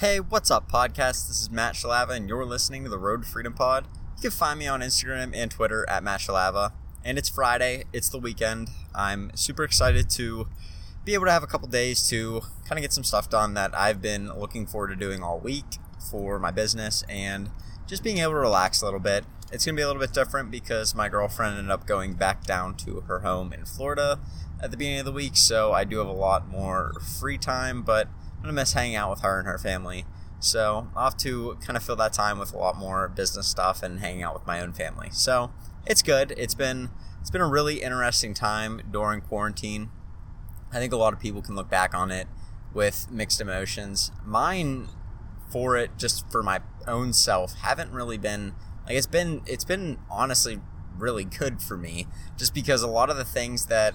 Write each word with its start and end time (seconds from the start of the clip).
Hey, 0.00 0.20
what's 0.20 0.50
up, 0.50 0.70
podcast? 0.70 1.26
This 1.26 1.40
is 1.40 1.50
Matt 1.50 1.72
Shalava, 1.74 2.10
and 2.10 2.28
you're 2.28 2.44
listening 2.44 2.84
to 2.84 2.90
the 2.90 2.98
Road 2.98 3.22
to 3.22 3.28
Freedom 3.30 3.54
Pod. 3.54 3.86
You 4.16 4.22
can 4.24 4.30
find 4.30 4.58
me 4.58 4.66
on 4.66 4.82
Instagram 4.82 5.34
and 5.34 5.50
Twitter 5.50 5.88
at 5.88 6.04
Matt 6.04 6.20
Shalava. 6.20 6.72
And 7.02 7.16
it's 7.16 7.30
Friday, 7.30 7.84
it's 7.94 8.10
the 8.10 8.18
weekend. 8.18 8.68
I'm 8.94 9.30
super 9.34 9.64
excited 9.64 10.10
to 10.10 10.48
be 11.06 11.14
able 11.14 11.24
to 11.24 11.32
have 11.32 11.42
a 11.42 11.46
couple 11.46 11.66
days 11.68 12.06
to 12.10 12.42
kind 12.68 12.78
of 12.78 12.82
get 12.82 12.92
some 12.92 13.04
stuff 13.04 13.30
done 13.30 13.54
that 13.54 13.74
I've 13.74 14.02
been 14.02 14.28
looking 14.38 14.66
forward 14.66 14.88
to 14.88 14.96
doing 14.96 15.22
all 15.22 15.40
week 15.40 15.78
for 16.10 16.38
my 16.38 16.50
business 16.50 17.02
and 17.08 17.48
just 17.86 18.04
being 18.04 18.18
able 18.18 18.32
to 18.32 18.38
relax 18.38 18.82
a 18.82 18.84
little 18.84 19.00
bit. 19.00 19.24
It's 19.50 19.64
going 19.64 19.76
to 19.76 19.80
be 19.80 19.82
a 19.82 19.86
little 19.86 20.02
bit 20.02 20.12
different 20.12 20.50
because 20.50 20.94
my 20.94 21.08
girlfriend 21.08 21.56
ended 21.56 21.70
up 21.70 21.86
going 21.86 22.12
back 22.12 22.44
down 22.44 22.76
to 22.84 23.00
her 23.08 23.20
home 23.20 23.50
in 23.54 23.64
Florida 23.64 24.20
at 24.62 24.70
the 24.70 24.76
beginning 24.76 24.98
of 24.98 25.06
the 25.06 25.12
week, 25.12 25.38
so 25.38 25.72
I 25.72 25.84
do 25.84 25.96
have 25.98 26.06
a 26.06 26.12
lot 26.12 26.48
more 26.48 26.92
free 27.18 27.38
time, 27.38 27.80
but 27.80 28.08
To 28.46 28.52
miss 28.52 28.72
hanging 28.72 28.96
out 28.96 29.10
with 29.10 29.20
her 29.20 29.38
and 29.38 29.48
her 29.48 29.58
family. 29.58 30.04
So 30.38 30.88
I'll 30.94 31.04
have 31.04 31.16
to 31.18 31.56
kind 31.64 31.76
of 31.76 31.82
fill 31.82 31.96
that 31.96 32.12
time 32.12 32.38
with 32.38 32.52
a 32.52 32.58
lot 32.58 32.76
more 32.76 33.08
business 33.08 33.48
stuff 33.48 33.82
and 33.82 34.00
hanging 34.00 34.22
out 34.22 34.34
with 34.34 34.46
my 34.46 34.60
own 34.60 34.72
family. 34.72 35.08
So 35.12 35.50
it's 35.86 36.02
good. 36.02 36.34
It's 36.36 36.54
been 36.54 36.90
it's 37.20 37.30
been 37.30 37.40
a 37.40 37.48
really 37.48 37.82
interesting 37.82 38.34
time 38.34 38.82
during 38.90 39.20
quarantine. 39.20 39.90
I 40.72 40.78
think 40.78 40.92
a 40.92 40.96
lot 40.96 41.12
of 41.12 41.20
people 41.20 41.42
can 41.42 41.56
look 41.56 41.68
back 41.68 41.94
on 41.94 42.10
it 42.10 42.28
with 42.72 43.10
mixed 43.10 43.40
emotions. 43.40 44.12
Mine 44.24 44.88
for 45.50 45.76
it 45.76 45.90
just 45.96 46.30
for 46.30 46.42
my 46.42 46.60
own 46.86 47.12
self 47.12 47.54
haven't 47.54 47.90
really 47.92 48.18
been 48.18 48.52
like 48.86 48.96
it's 48.96 49.06
been 49.06 49.42
it's 49.46 49.64
been 49.64 49.96
honestly 50.10 50.60
really 50.98 51.24
good 51.24 51.62
for 51.62 51.76
me 51.76 52.06
just 52.36 52.52
because 52.52 52.82
a 52.82 52.88
lot 52.88 53.10
of 53.10 53.16
the 53.16 53.24
things 53.24 53.66
that 53.66 53.94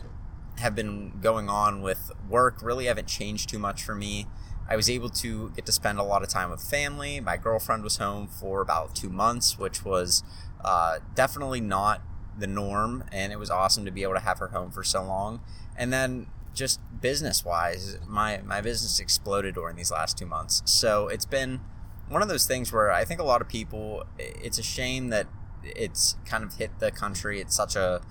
have 0.60 0.76
been 0.76 1.20
going 1.22 1.50
on 1.50 1.82
with 1.82 2.12
work 2.30 2.62
really 2.62 2.86
haven't 2.86 3.08
changed 3.08 3.50
too 3.50 3.60
much 3.60 3.84
for 3.84 3.96
me. 3.96 4.28
I 4.72 4.78
was 4.78 4.90
able 4.90 5.10
to 5.10 5.50
get 5.50 5.66
to 5.66 5.74
spend 5.74 6.00
a 6.00 6.04
lot 6.04 6.24
of 6.24 6.30
time 6.30 6.50
with 6.50 6.62
family. 6.62 7.20
My 7.20 7.36
girlfriend 7.36 7.84
was 7.84 7.98
home 7.98 8.30
for 8.30 8.62
about 8.62 8.96
two 8.96 9.10
months, 9.10 9.60
which 9.60 9.84
was 9.84 10.24
uh, 10.64 11.00
definitely 11.14 11.60
not 11.60 12.02
the 12.40 12.48
norm, 12.48 13.04
and 13.12 13.34
it 13.34 13.36
was 13.38 13.50
awesome 13.50 13.84
to 13.84 13.92
be 13.92 14.04
able 14.04 14.14
to 14.14 14.22
have 14.22 14.40
her 14.40 14.48
home 14.48 14.72
for 14.72 14.82
so 14.82 15.04
long. 15.04 15.42
And 15.76 15.92
then 15.92 16.28
just 16.54 16.80
business 17.02 17.44
wise, 17.44 18.00
my 18.08 18.40
my 18.46 18.62
business 18.62 18.98
exploded 19.02 19.56
during 19.56 19.76
these 19.76 19.92
last 19.92 20.18
two 20.18 20.26
months. 20.26 20.62
So 20.64 21.10
it's 21.10 21.26
been 21.26 21.60
one 22.08 22.22
of 22.22 22.30
those 22.30 22.46
things 22.46 22.72
where 22.72 22.94
I 22.94 23.04
think 23.04 23.20
a 23.20 23.26
lot 23.26 23.42
of 23.42 23.50
people. 23.50 24.06
It's 24.18 24.58
a 24.58 24.64
shame 24.64 25.10
that 25.10 25.28
it's 25.64 26.16
kind 26.26 26.46
of 26.46 26.54
hit 26.54 26.80
the 26.80 26.92
country. 26.92 27.42
It's 27.42 27.58
such 27.58 27.76
a 27.76 28.02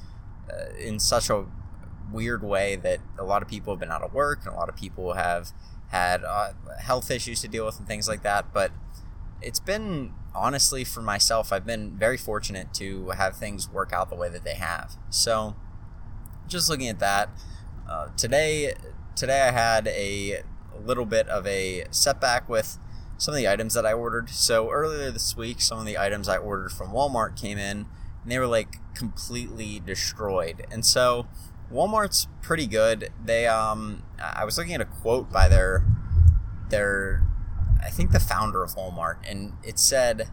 uh, 0.53 0.75
in 0.78 0.98
such 0.98 1.31
a 1.31 1.47
weird 2.12 2.44
way 2.44 2.77
that 2.77 3.00
a 3.19 3.25
lot 3.25 3.41
of 3.41 3.48
people 3.48 3.72
have 3.72 3.81
been 3.81 3.91
out 3.91 4.03
of 4.03 4.12
work 4.12 4.41
and 4.44 4.55
a 4.55 4.56
lot 4.58 4.69
of 4.69 4.77
people 4.77 5.14
have 5.14 5.53
had 5.91 6.24
uh, 6.24 6.52
health 6.80 7.10
issues 7.10 7.41
to 7.42 7.48
deal 7.48 7.66
with 7.66 7.78
and 7.78 7.86
things 7.86 8.08
like 8.08 8.22
that. 8.22 8.52
But 8.52 8.72
it's 9.42 9.60
been 9.60 10.14
honestly 10.34 10.84
for 10.84 11.02
myself, 11.02 11.52
I've 11.52 11.66
been 11.66 11.97
very 11.98 12.16
fortunate 12.16 12.72
to 12.74 13.10
have 13.10 13.36
things 13.36 13.69
work 13.69 13.92
out 13.92 14.10
the 14.10 14.16
way 14.16 14.28
that 14.28 14.44
they 14.44 14.55
have. 14.55 14.97
So 15.10 15.56
just 16.47 16.69
looking 16.69 16.88
at 16.88 16.98
that 17.00 17.30
uh, 17.88 18.08
today, 18.16 18.74
today 19.16 19.42
I 19.42 19.50
had 19.50 19.88
a 19.88 20.42
little 20.84 21.06
bit 21.06 21.28
of 21.28 21.47
a 21.47 21.84
setback 21.91 22.48
with 22.48 22.78
some 23.19 23.34
of 23.34 23.38
the 23.38 23.48
items 23.48 23.75
that 23.75 23.84
I 23.84 23.92
ordered. 23.92 24.30
So 24.30 24.70
earlier 24.70 25.10
this 25.10 25.36
week, 25.36 25.60
some 25.60 25.78
of 25.78 25.86
the 25.86 25.98
items 25.98 26.28
I 26.28 26.38
ordered 26.38 26.72
from 26.72 26.92
Walmart 26.92 27.38
came 27.38 27.58
in, 27.58 27.86
and 28.22 28.32
they 28.32 28.38
were 28.38 28.47
like 28.47 28.77
completely 28.94 29.80
destroyed. 29.84 30.66
And 30.70 30.86
so 30.86 31.27
Walmart's 31.72 32.26
pretty 32.42 32.66
good. 32.66 33.10
They 33.24 33.46
um, 33.46 34.02
I 34.22 34.44
was 34.44 34.58
looking 34.58 34.74
at 34.74 34.80
a 34.80 34.86
quote 34.86 35.30
by 35.30 35.48
their 35.48 35.84
their 36.68 37.26
I 37.82 37.90
think 37.90 38.10
the 38.10 38.20
founder 38.20 38.62
of 38.62 38.74
Walmart, 38.74 39.16
and 39.28 39.54
it 39.62 39.78
said, 39.78 40.28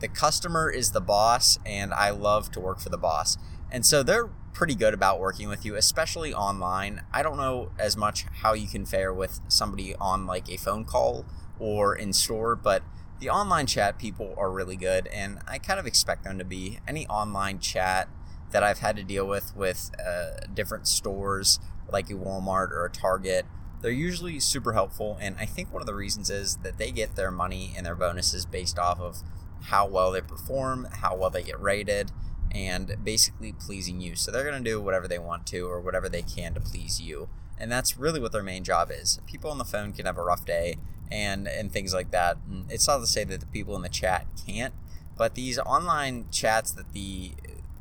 "The 0.00 0.08
customer 0.08 0.70
is 0.70 0.90
the 0.90 1.00
boss, 1.00 1.58
and 1.64 1.94
I 1.94 2.10
love 2.10 2.50
to 2.52 2.60
work 2.60 2.80
for 2.80 2.88
the 2.88 2.98
boss." 2.98 3.38
And 3.70 3.86
so 3.86 4.02
they're 4.02 4.28
pretty 4.52 4.74
good 4.74 4.94
about 4.94 5.20
working 5.20 5.48
with 5.48 5.64
you, 5.64 5.76
especially 5.76 6.32
online. 6.32 7.02
I 7.12 7.22
don't 7.22 7.36
know 7.36 7.72
as 7.78 7.96
much 7.96 8.24
how 8.42 8.54
you 8.54 8.66
can 8.66 8.86
fare 8.86 9.12
with 9.12 9.40
somebody 9.48 9.94
on 9.96 10.26
like 10.26 10.48
a 10.48 10.56
phone 10.56 10.84
call 10.84 11.26
or 11.58 11.94
in 11.94 12.12
store, 12.12 12.56
but 12.56 12.82
the 13.20 13.30
online 13.30 13.66
chat 13.66 13.98
people 13.98 14.34
are 14.36 14.50
really 14.50 14.76
good, 14.76 15.06
and 15.08 15.38
I 15.46 15.58
kind 15.58 15.80
of 15.80 15.86
expect 15.86 16.24
them 16.24 16.38
to 16.38 16.44
be. 16.44 16.80
Any 16.86 17.06
online 17.06 17.60
chat 17.60 18.08
that 18.52 18.62
I've 18.62 18.78
had 18.78 18.96
to 18.96 19.02
deal 19.02 19.26
with 19.26 19.54
with 19.56 19.90
uh, 20.04 20.46
different 20.52 20.88
stores 20.88 21.58
like 21.90 22.10
a 22.10 22.14
Walmart 22.14 22.70
or 22.70 22.84
a 22.84 22.90
Target, 22.90 23.46
they're 23.82 23.90
usually 23.90 24.40
super 24.40 24.72
helpful, 24.72 25.18
and 25.20 25.36
I 25.38 25.46
think 25.46 25.72
one 25.72 25.82
of 25.82 25.86
the 25.86 25.94
reasons 25.94 26.30
is 26.30 26.56
that 26.58 26.78
they 26.78 26.90
get 26.90 27.14
their 27.14 27.30
money 27.30 27.72
and 27.76 27.84
their 27.84 27.94
bonuses 27.94 28.46
based 28.46 28.78
off 28.78 29.00
of 29.00 29.22
how 29.64 29.86
well 29.86 30.12
they 30.12 30.20
perform, 30.20 30.88
how 31.00 31.16
well 31.16 31.30
they 31.30 31.42
get 31.42 31.60
rated, 31.60 32.10
and 32.50 32.96
basically 33.02 33.52
pleasing 33.52 34.00
you. 34.00 34.16
So 34.16 34.30
they're 34.30 34.44
going 34.44 34.62
to 34.62 34.70
do 34.70 34.80
whatever 34.80 35.06
they 35.06 35.18
want 35.18 35.46
to 35.48 35.68
or 35.68 35.80
whatever 35.80 36.08
they 36.08 36.22
can 36.22 36.54
to 36.54 36.60
please 36.60 37.00
you. 37.00 37.28
And 37.58 37.70
that's 37.70 37.96
really 37.96 38.20
what 38.20 38.32
their 38.32 38.42
main 38.42 38.64
job 38.64 38.90
is. 38.90 39.20
People 39.26 39.50
on 39.50 39.58
the 39.58 39.64
phone 39.64 39.92
can 39.92 40.06
have 40.06 40.18
a 40.18 40.22
rough 40.22 40.44
day 40.44 40.76
and 41.10 41.46
and 41.46 41.72
things 41.72 41.94
like 41.94 42.10
that. 42.10 42.38
And 42.48 42.70
it's 42.70 42.86
not 42.86 42.98
to 42.98 43.06
say 43.06 43.24
that 43.24 43.40
the 43.40 43.46
people 43.46 43.76
in 43.76 43.82
the 43.82 43.88
chat 43.88 44.26
can't, 44.46 44.74
but 45.16 45.34
these 45.34 45.58
online 45.58 46.26
chats 46.30 46.70
that 46.72 46.92
the 46.92 47.32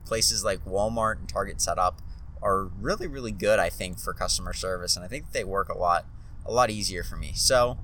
places 0.06 0.44
like 0.44 0.64
Walmart 0.66 1.20
and 1.20 1.30
Target 1.30 1.62
set 1.62 1.78
up 1.78 2.02
are 2.42 2.66
really 2.80 3.08
really 3.08 3.32
good 3.32 3.60
I 3.60 3.70
think 3.70 4.00
for 4.00 4.14
customer 4.14 4.54
service 4.54 4.96
and 4.96 5.04
I 5.04 5.08
think 5.08 5.32
they 5.32 5.44
work 5.44 5.70
a 5.70 5.78
lot 5.78 6.06
a 6.46 6.52
lot 6.52 6.70
easier 6.70 7.04
for 7.04 7.16
me. 7.16 7.34
So 7.36 7.80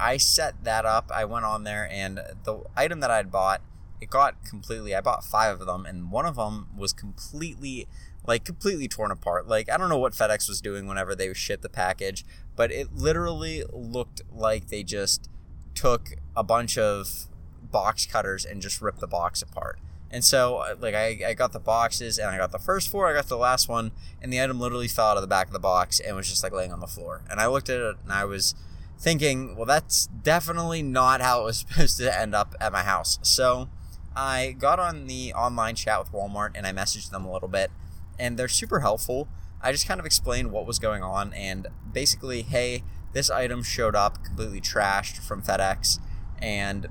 I 0.00 0.16
set 0.16 0.64
that 0.64 0.84
up. 0.84 1.10
I 1.14 1.24
went 1.24 1.44
on 1.44 1.64
there 1.64 1.88
and 1.90 2.20
the 2.44 2.62
item 2.76 3.00
that 3.00 3.10
I'd 3.10 3.30
bought 3.30 3.60
it 4.00 4.10
got 4.10 4.44
completely 4.44 4.94
i 4.94 5.00
bought 5.00 5.24
five 5.24 5.60
of 5.60 5.66
them 5.66 5.86
and 5.86 6.10
one 6.10 6.26
of 6.26 6.36
them 6.36 6.68
was 6.76 6.92
completely 6.92 7.86
like 8.26 8.44
completely 8.44 8.88
torn 8.88 9.10
apart 9.10 9.46
like 9.48 9.70
i 9.70 9.76
don't 9.76 9.88
know 9.88 9.98
what 9.98 10.12
fedex 10.12 10.48
was 10.48 10.60
doing 10.60 10.86
whenever 10.86 11.14
they 11.14 11.32
shipped 11.32 11.62
the 11.62 11.68
package 11.68 12.24
but 12.54 12.70
it 12.70 12.94
literally 12.94 13.62
looked 13.72 14.22
like 14.32 14.68
they 14.68 14.82
just 14.82 15.30
took 15.74 16.14
a 16.36 16.42
bunch 16.42 16.76
of 16.76 17.26
box 17.62 18.06
cutters 18.06 18.44
and 18.44 18.62
just 18.62 18.80
ripped 18.80 19.00
the 19.00 19.06
box 19.06 19.42
apart 19.42 19.78
and 20.10 20.24
so 20.24 20.58
uh, 20.58 20.74
like 20.78 20.94
I, 20.94 21.18
I 21.28 21.34
got 21.34 21.52
the 21.52 21.60
boxes 21.60 22.18
and 22.18 22.28
i 22.28 22.38
got 22.38 22.52
the 22.52 22.58
first 22.58 22.90
four 22.90 23.06
i 23.06 23.12
got 23.12 23.28
the 23.28 23.36
last 23.36 23.68
one 23.68 23.92
and 24.22 24.32
the 24.32 24.40
item 24.40 24.60
literally 24.60 24.88
fell 24.88 25.06
out 25.06 25.16
of 25.16 25.22
the 25.22 25.26
back 25.28 25.48
of 25.48 25.52
the 25.52 25.58
box 25.58 26.00
and 26.00 26.16
was 26.16 26.28
just 26.28 26.42
like 26.42 26.52
laying 26.52 26.72
on 26.72 26.80
the 26.80 26.86
floor 26.86 27.22
and 27.30 27.40
i 27.40 27.46
looked 27.46 27.68
at 27.68 27.80
it 27.80 27.96
and 28.02 28.12
i 28.12 28.24
was 28.24 28.54
thinking 28.98 29.56
well 29.56 29.66
that's 29.66 30.06
definitely 30.06 30.82
not 30.82 31.20
how 31.20 31.42
it 31.42 31.44
was 31.44 31.58
supposed 31.68 31.98
to 31.98 32.18
end 32.18 32.34
up 32.34 32.54
at 32.60 32.72
my 32.72 32.82
house 32.82 33.18
so 33.22 33.68
I 34.16 34.52
got 34.58 34.80
on 34.80 35.06
the 35.06 35.34
online 35.34 35.74
chat 35.74 35.98
with 36.00 36.10
Walmart 36.10 36.52
and 36.54 36.66
I 36.66 36.72
messaged 36.72 37.10
them 37.10 37.26
a 37.26 37.32
little 37.32 37.48
bit, 37.48 37.70
and 38.18 38.38
they're 38.38 38.48
super 38.48 38.80
helpful. 38.80 39.28
I 39.60 39.72
just 39.72 39.86
kind 39.86 40.00
of 40.00 40.06
explained 40.06 40.50
what 40.50 40.66
was 40.66 40.78
going 40.78 41.02
on 41.02 41.34
and 41.34 41.68
basically, 41.92 42.42
hey, 42.42 42.82
this 43.12 43.30
item 43.30 43.62
showed 43.62 43.94
up 43.94 44.24
completely 44.24 44.60
trashed 44.60 45.18
from 45.18 45.42
FedEx. 45.42 45.98
And 46.38 46.88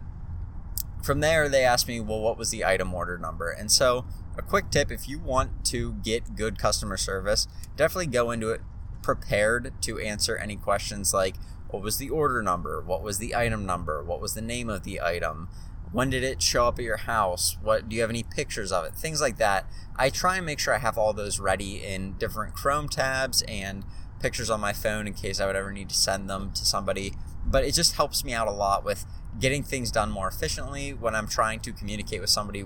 from 1.05 1.19
there, 1.19 1.47
they 1.47 1.63
asked 1.63 1.87
me, 1.87 1.99
well, 1.99 2.19
what 2.19 2.37
was 2.37 2.49
the 2.49 2.65
item 2.65 2.93
order 2.93 3.17
number? 3.17 3.49
And 3.49 3.71
so, 3.71 4.05
a 4.37 4.41
quick 4.41 4.69
tip 4.71 4.91
if 4.91 5.07
you 5.07 5.19
want 5.19 5.63
to 5.65 5.93
get 5.93 6.35
good 6.35 6.57
customer 6.57 6.97
service, 6.97 7.47
definitely 7.75 8.07
go 8.07 8.31
into 8.31 8.49
it 8.49 8.61
prepared 9.01 9.73
to 9.83 9.99
answer 9.99 10.35
any 10.35 10.55
questions 10.55 11.13
like, 11.13 11.35
what 11.69 11.83
was 11.83 11.97
the 11.97 12.09
order 12.09 12.41
number? 12.41 12.81
What 12.81 13.03
was 13.03 13.17
the 13.17 13.35
item 13.35 13.65
number? 13.65 14.03
What 14.03 14.19
was 14.19 14.33
the 14.33 14.41
name 14.41 14.69
of 14.69 14.83
the 14.83 14.99
item? 15.01 15.49
when 15.91 16.09
did 16.09 16.23
it 16.23 16.41
show 16.41 16.67
up 16.67 16.77
at 16.77 16.83
your 16.83 16.97
house 16.97 17.57
what 17.61 17.87
do 17.87 17.95
you 17.95 18.01
have 18.01 18.09
any 18.09 18.23
pictures 18.23 18.71
of 18.71 18.83
it 18.83 18.93
things 18.95 19.21
like 19.21 19.37
that 19.37 19.65
i 19.95 20.09
try 20.09 20.35
and 20.35 20.45
make 20.45 20.59
sure 20.59 20.73
i 20.73 20.77
have 20.77 20.97
all 20.97 21.13
those 21.13 21.39
ready 21.39 21.81
in 21.81 22.13
different 22.17 22.53
chrome 22.53 22.89
tabs 22.89 23.41
and 23.47 23.85
pictures 24.19 24.49
on 24.49 24.59
my 24.59 24.73
phone 24.73 25.07
in 25.07 25.13
case 25.13 25.39
i 25.39 25.45
would 25.45 25.55
ever 25.55 25.71
need 25.71 25.87
to 25.87 25.95
send 25.95 26.29
them 26.29 26.51
to 26.51 26.65
somebody 26.65 27.13
but 27.45 27.63
it 27.63 27.73
just 27.73 27.95
helps 27.95 28.23
me 28.23 28.33
out 28.33 28.47
a 28.47 28.51
lot 28.51 28.83
with 28.83 29.05
getting 29.39 29.63
things 29.63 29.91
done 29.91 30.09
more 30.09 30.27
efficiently 30.27 30.93
when 30.93 31.15
i'm 31.15 31.27
trying 31.27 31.59
to 31.59 31.71
communicate 31.71 32.21
with 32.21 32.29
somebody 32.29 32.65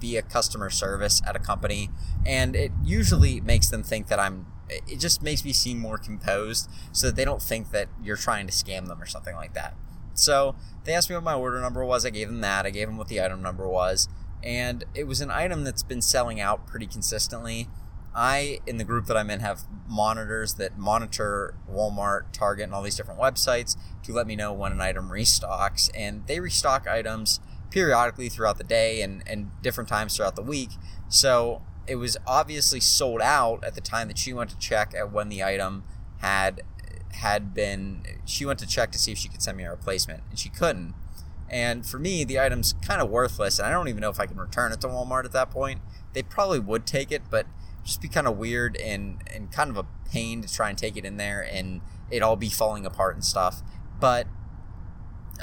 via 0.00 0.22
customer 0.22 0.68
service 0.70 1.22
at 1.26 1.36
a 1.36 1.38
company 1.38 1.90
and 2.26 2.56
it 2.56 2.72
usually 2.84 3.40
makes 3.40 3.68
them 3.68 3.82
think 3.82 4.08
that 4.08 4.18
i'm 4.18 4.46
it 4.68 4.98
just 4.98 5.22
makes 5.22 5.44
me 5.44 5.52
seem 5.52 5.78
more 5.78 5.98
composed 5.98 6.70
so 6.92 7.08
that 7.08 7.16
they 7.16 7.24
don't 7.24 7.42
think 7.42 7.70
that 7.72 7.88
you're 8.02 8.16
trying 8.16 8.46
to 8.46 8.52
scam 8.52 8.86
them 8.88 9.00
or 9.00 9.06
something 9.06 9.36
like 9.36 9.54
that 9.54 9.74
so 10.14 10.54
they 10.84 10.94
asked 10.94 11.08
me 11.08 11.16
what 11.16 11.24
my 11.24 11.34
order 11.34 11.60
number 11.60 11.84
was. 11.84 12.04
I 12.04 12.10
gave 12.10 12.28
them 12.28 12.40
that. 12.40 12.66
I 12.66 12.70
gave 12.70 12.88
them 12.88 12.96
what 12.96 13.08
the 13.08 13.22
item 13.22 13.42
number 13.42 13.68
was. 13.68 14.08
And 14.42 14.84
it 14.94 15.06
was 15.06 15.20
an 15.20 15.30
item 15.30 15.64
that's 15.64 15.82
been 15.82 16.02
selling 16.02 16.40
out 16.40 16.66
pretty 16.66 16.86
consistently. 16.86 17.68
I, 18.14 18.60
in 18.66 18.76
the 18.76 18.84
group 18.84 19.06
that 19.06 19.16
I'm 19.16 19.30
in, 19.30 19.40
have 19.40 19.60
monitors 19.88 20.54
that 20.54 20.78
monitor 20.78 21.54
Walmart, 21.70 22.32
Target, 22.32 22.64
and 22.64 22.74
all 22.74 22.82
these 22.82 22.96
different 22.96 23.20
websites 23.20 23.76
to 24.04 24.12
let 24.12 24.26
me 24.26 24.36
know 24.36 24.52
when 24.52 24.72
an 24.72 24.80
item 24.80 25.08
restocks. 25.08 25.90
And 25.94 26.26
they 26.26 26.40
restock 26.40 26.86
items 26.86 27.40
periodically 27.70 28.28
throughout 28.28 28.58
the 28.58 28.64
day 28.64 29.00
and, 29.02 29.22
and 29.26 29.50
different 29.62 29.88
times 29.88 30.16
throughout 30.16 30.36
the 30.36 30.42
week. 30.42 30.70
So 31.08 31.62
it 31.86 31.96
was 31.96 32.16
obviously 32.26 32.80
sold 32.80 33.20
out 33.20 33.64
at 33.64 33.74
the 33.74 33.80
time 33.80 34.08
that 34.08 34.18
she 34.18 34.32
went 34.32 34.50
to 34.50 34.58
check 34.58 34.94
at 34.94 35.12
when 35.12 35.28
the 35.28 35.42
item 35.42 35.84
had 36.18 36.62
had 37.12 37.52
been 37.52 38.02
she 38.24 38.46
went 38.46 38.58
to 38.58 38.66
check 38.66 38.90
to 38.90 38.98
see 38.98 39.12
if 39.12 39.18
she 39.18 39.28
could 39.28 39.42
send 39.42 39.56
me 39.56 39.64
a 39.64 39.70
replacement 39.70 40.22
and 40.30 40.38
she 40.38 40.48
couldn't. 40.48 40.94
And 41.50 41.84
for 41.84 41.98
me, 41.98 42.24
the 42.24 42.40
item's 42.40 42.72
kind 42.86 43.02
of 43.02 43.10
worthless, 43.10 43.58
and 43.58 43.68
I 43.68 43.72
don't 43.72 43.88
even 43.88 44.00
know 44.00 44.08
if 44.08 44.18
I 44.18 44.24
can 44.24 44.38
return 44.38 44.72
it 44.72 44.80
to 44.80 44.88
Walmart 44.88 45.26
at 45.26 45.32
that 45.32 45.50
point. 45.50 45.82
They 46.14 46.22
probably 46.22 46.58
would 46.58 46.86
take 46.86 47.12
it, 47.12 47.22
but 47.30 47.46
just 47.84 48.00
be 48.00 48.08
kind 48.08 48.26
of 48.26 48.36
weird 48.36 48.76
and 48.76 49.22
and 49.32 49.50
kind 49.50 49.70
of 49.70 49.76
a 49.76 49.86
pain 50.10 50.42
to 50.42 50.52
try 50.52 50.68
and 50.68 50.78
take 50.78 50.96
it 50.96 51.04
in 51.04 51.16
there 51.16 51.40
and 51.40 51.80
it 52.10 52.22
all 52.22 52.36
be 52.36 52.50
falling 52.50 52.86
apart 52.86 53.14
and 53.14 53.24
stuff. 53.24 53.62
But 53.98 54.26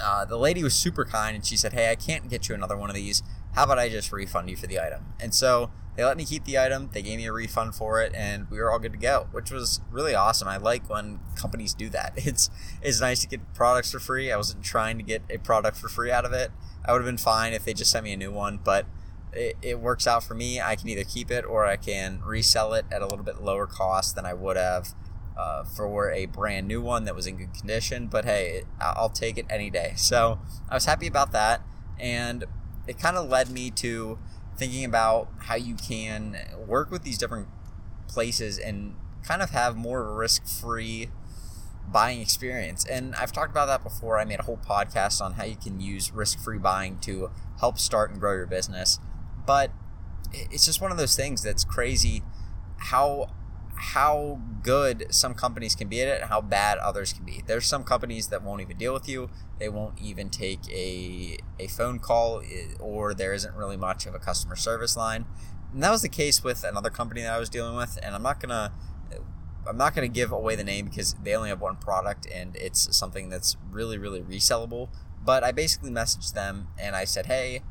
uh, 0.01 0.25
the 0.25 0.37
lady 0.37 0.63
was 0.63 0.73
super 0.73 1.05
kind 1.05 1.35
and 1.35 1.45
she 1.45 1.57
said, 1.57 1.73
"Hey, 1.73 1.91
I 1.91 1.95
can't 1.95 2.29
get 2.29 2.47
you 2.47 2.55
another 2.55 2.77
one 2.77 2.89
of 2.89 2.95
these. 2.95 3.23
How 3.55 3.63
about 3.63 3.79
I 3.79 3.89
just 3.89 4.11
refund 4.11 4.49
you 4.49 4.55
for 4.55 4.67
the 4.67 4.79
item?" 4.79 5.13
And 5.19 5.33
so 5.33 5.71
they 5.95 6.05
let 6.05 6.15
me 6.15 6.23
keep 6.23 6.45
the 6.45 6.57
item. 6.57 6.89
They 6.93 7.01
gave 7.01 7.17
me 7.17 7.25
a 7.25 7.33
refund 7.33 7.75
for 7.75 8.01
it, 8.01 8.13
and 8.15 8.49
we 8.49 8.59
were 8.59 8.71
all 8.71 8.79
good 8.79 8.93
to 8.93 8.97
go, 8.97 9.27
which 9.31 9.51
was 9.51 9.81
really 9.91 10.15
awesome. 10.15 10.47
I 10.47 10.57
like 10.57 10.89
when 10.89 11.19
companies 11.35 11.73
do 11.73 11.89
that. 11.89 12.13
It's 12.29 12.49
it's 12.81 13.01
nice 13.01 13.19
to 13.21 13.27
get 13.27 13.53
products 13.53 13.91
for 13.91 13.99
free. 13.99 14.31
I 14.31 14.37
wasn't 14.37 14.63
trying 14.63 14.97
to 14.97 15.03
get 15.03 15.23
a 15.29 15.37
product 15.37 15.77
for 15.77 15.89
free 15.89 16.11
out 16.11 16.25
of 16.25 16.31
it. 16.31 16.51
I 16.85 16.93
would 16.93 16.99
have 16.99 17.07
been 17.07 17.17
fine 17.17 17.53
if 17.53 17.65
they 17.65 17.73
just 17.73 17.91
sent 17.91 18.05
me 18.05 18.13
a 18.13 18.17
new 18.17 18.31
one, 18.31 18.59
but 18.63 18.85
it, 19.33 19.57
it 19.61 19.79
works 19.79 20.07
out 20.07 20.23
for 20.23 20.33
me. 20.33 20.59
I 20.61 20.75
can 20.75 20.89
either 20.89 21.03
keep 21.03 21.31
it 21.31 21.45
or 21.45 21.65
I 21.65 21.77
can 21.77 22.21
resell 22.25 22.73
it 22.73 22.85
at 22.91 23.01
a 23.01 23.05
little 23.05 23.25
bit 23.25 23.41
lower 23.41 23.67
cost 23.67 24.15
than 24.15 24.25
I 24.25 24.33
would 24.33 24.57
have 24.57 24.93
uh, 25.37 25.63
for 25.63 26.11
a 26.11 26.25
brand 26.25 26.67
new 26.67 26.81
one 26.81 27.05
that 27.05 27.15
was 27.15 27.25
in 27.27 27.37
good 27.37 27.53
condition. 27.53 28.07
But 28.07 28.25
hey, 28.25 28.63
I'll 28.81 29.09
take 29.09 29.37
it 29.37 29.45
any 29.49 29.69
day. 29.69 29.93
So 29.95 30.39
I 30.69 30.75
was 30.75 30.85
happy 30.85 31.07
about 31.07 31.31
that, 31.31 31.61
and 31.99 32.45
it 32.87 32.99
kind 32.99 33.17
of 33.17 33.29
led 33.29 33.49
me 33.49 33.71
to 33.71 34.19
thinking 34.57 34.83
about 34.83 35.29
how 35.43 35.55
you 35.55 35.75
can 35.75 36.37
work 36.67 36.91
with 36.91 37.03
these 37.03 37.17
different 37.17 37.47
places 38.07 38.57
and 38.57 38.95
kind 39.23 39.41
of 39.41 39.51
have 39.51 39.77
more 39.77 40.13
risk 40.13 40.45
free 40.45 41.09
buying 41.87 42.21
experience. 42.21 42.85
And 42.85 43.15
I've 43.15 43.31
talked 43.31 43.51
about 43.51 43.67
that 43.67 43.83
before. 43.83 44.19
I 44.19 44.25
made 44.25 44.39
a 44.39 44.43
whole 44.43 44.57
podcast 44.57 45.21
on 45.21 45.33
how 45.33 45.43
you 45.45 45.55
can 45.55 45.79
use 45.79 46.11
risk 46.11 46.39
free 46.39 46.57
buying 46.57 46.99
to 46.99 47.31
help 47.59 47.79
start 47.79 48.11
and 48.11 48.19
grow 48.19 48.33
your 48.33 48.45
business. 48.45 48.99
But 49.49 49.71
it's 50.31 50.63
just 50.63 50.79
one 50.79 50.91
of 50.91 50.99
those 50.99 51.15
things 51.15 51.41
that's 51.41 51.63
crazy 51.63 52.21
how 52.77 53.33
how 53.73 54.39
good 54.61 55.07
some 55.09 55.33
companies 55.33 55.73
can 55.73 55.87
be 55.87 56.01
at 56.03 56.07
it 56.07 56.21
and 56.21 56.29
how 56.29 56.39
bad 56.39 56.77
others 56.77 57.13
can 57.13 57.25
be. 57.25 57.41
There's 57.47 57.65
some 57.65 57.83
companies 57.83 58.27
that 58.27 58.43
won't 58.43 58.61
even 58.61 58.77
deal 58.77 58.93
with 58.93 59.09
you. 59.09 59.31
They 59.57 59.67
won't 59.67 59.99
even 59.99 60.29
take 60.29 60.59
a, 60.71 61.39
a 61.57 61.65
phone 61.65 61.97
call 61.97 62.43
or 62.79 63.15
there 63.15 63.33
isn't 63.33 63.55
really 63.55 63.75
much 63.75 64.05
of 64.05 64.13
a 64.13 64.19
customer 64.19 64.55
service 64.55 64.95
line. 64.95 65.25
And 65.73 65.81
that 65.81 65.89
was 65.89 66.03
the 66.03 66.09
case 66.09 66.43
with 66.43 66.63
another 66.63 66.91
company 66.91 67.23
that 67.23 67.33
I 67.33 67.39
was 67.39 67.49
dealing 67.49 67.75
with 67.75 67.97
and 68.03 68.13
I'm 68.13 68.21
not 68.21 68.39
going 68.39 68.49
to 68.49 68.71
I'm 69.67 69.77
not 69.77 69.95
going 69.95 70.07
to 70.07 70.13
give 70.13 70.31
away 70.31 70.57
the 70.57 70.63
name 70.63 70.85
because 70.85 71.15
they 71.23 71.33
only 71.33 71.49
have 71.49 71.59
one 71.59 71.77
product 71.77 72.27
and 72.31 72.55
it's 72.55 72.95
something 72.95 73.29
that's 73.29 73.57
really 73.71 73.97
really 73.97 74.21
resellable, 74.21 74.89
but 75.25 75.43
I 75.43 75.51
basically 75.51 75.89
messaged 75.89 76.35
them 76.35 76.67
and 76.77 76.95
I 76.95 77.05
said, 77.05 77.25
"Hey, 77.25 77.63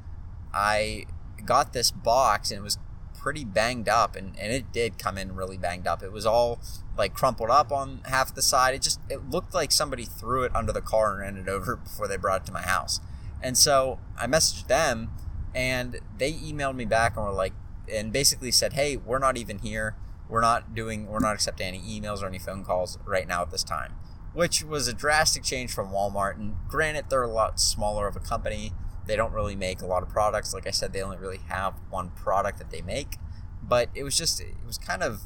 I 0.53 1.07
got 1.47 1.73
this 1.73 1.91
box 1.91 2.51
and 2.51 2.61
it 2.61 2.63
was 2.63 2.79
pretty 3.19 3.45
banged 3.45 3.89
up 3.89 4.17
and, 4.17 4.39
and 4.39 4.53
it 4.53 4.73
did 4.73 4.99
come 4.99 5.19
in 5.19 5.35
really 5.35 5.59
banged 5.59 5.87
up. 5.87 6.03
It 6.03 6.13
was 6.13 6.25
all 6.25 6.61
like 6.97 7.15
crumpled 7.15 7.51
up 7.51 7.73
on 7.73 8.01
half 8.05 8.35
the 8.35 8.43
side. 8.43 8.75
It 8.75 8.83
just 8.83 9.01
it 9.11 9.29
looked 9.29 9.53
like 9.53 9.73
somebody 9.73 10.05
threw 10.05 10.45
it 10.45 10.55
under 10.55 10.73
the 10.73 10.81
car 10.81 11.13
and 11.13 11.21
ran 11.21 11.37
it 11.37 11.49
over 11.49 11.77
before 11.85 12.09
they 12.09 12.17
brought 12.17 12.43
it 12.43 12.47
to 12.47 12.53
my 12.53 12.63
house. 12.63 13.01
And 13.43 13.57
so 13.57 13.99
I 14.19 14.27
messaged 14.27 14.67
them 14.67 15.11
and 15.55 16.01
they 16.17 16.33
emailed 16.33 16.77
me 16.77 16.85
back 16.85 17.17
and 17.17 17.27
were 17.27 17.33
like 17.33 17.53
and 17.93 18.13
basically 18.13 18.51
said, 18.51 18.75
"Hey, 18.75 18.97
we're 18.97 19.19
not 19.19 19.37
even 19.37 19.59
here. 19.59 19.97
We're 20.29 20.41
not 20.41 20.75
doing 20.75 21.07
we're 21.07 21.21
not 21.21 21.35
accepting 21.35 21.67
any 21.67 21.81
emails 21.81 22.23
or 22.23 22.27
any 22.27 22.39
phone 22.39 22.65
calls 22.65 22.99
right 23.05 23.27
now 23.27 23.43
at 23.43 23.51
this 23.51 23.65
time." 23.65 23.95
Which 24.35 24.63
was 24.63 24.87
a 24.87 24.93
drastic 24.93 25.43
change 25.43 25.73
from 25.73 25.91
Walmart 25.91 26.37
and 26.37 26.57
granted 26.69 27.07
they're 27.09 27.23
a 27.23 27.33
lot 27.33 27.59
smaller 27.59 28.07
of 28.07 28.15
a 28.15 28.21
company 28.21 28.73
they 29.09 29.17
don't 29.17 29.33
really 29.33 29.57
make 29.57 29.81
a 29.81 29.87
lot 29.87 30.03
of 30.03 30.09
products. 30.09 30.55
Like 30.55 30.67
I 30.67 30.71
said, 30.71 30.93
they 30.93 31.03
only 31.03 31.17
really 31.17 31.41
have 31.49 31.75
one 31.91 32.11
product 32.11 32.59
that 32.59 32.71
they 32.71 32.83
make. 32.83 33.17
But 33.63 33.89
it 33.95 34.05
was 34.05 34.17
just, 34.17 34.41
it 34.41 34.55
was 34.67 34.79
kind 34.79 35.03
of 35.03 35.23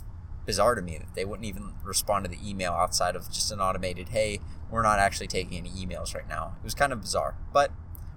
bizarre 0.46 0.74
to 0.74 0.82
me 0.82 0.98
that 0.98 1.14
they 1.14 1.24
wouldn't 1.24 1.46
even 1.46 1.74
respond 1.84 2.24
to 2.24 2.30
the 2.30 2.38
email 2.48 2.72
outside 2.72 3.16
of 3.16 3.30
just 3.30 3.52
an 3.52 3.60
automated, 3.60 4.10
hey, 4.10 4.38
we're 4.70 4.82
not 4.82 4.98
actually 4.98 5.26
taking 5.26 5.58
any 5.58 5.70
emails 5.70 6.14
right 6.14 6.28
now. 6.28 6.54
It 6.60 6.64
was 6.64 6.74
kind 6.74 6.92
of 6.92 7.00
bizarre. 7.00 7.36
But 7.52 7.72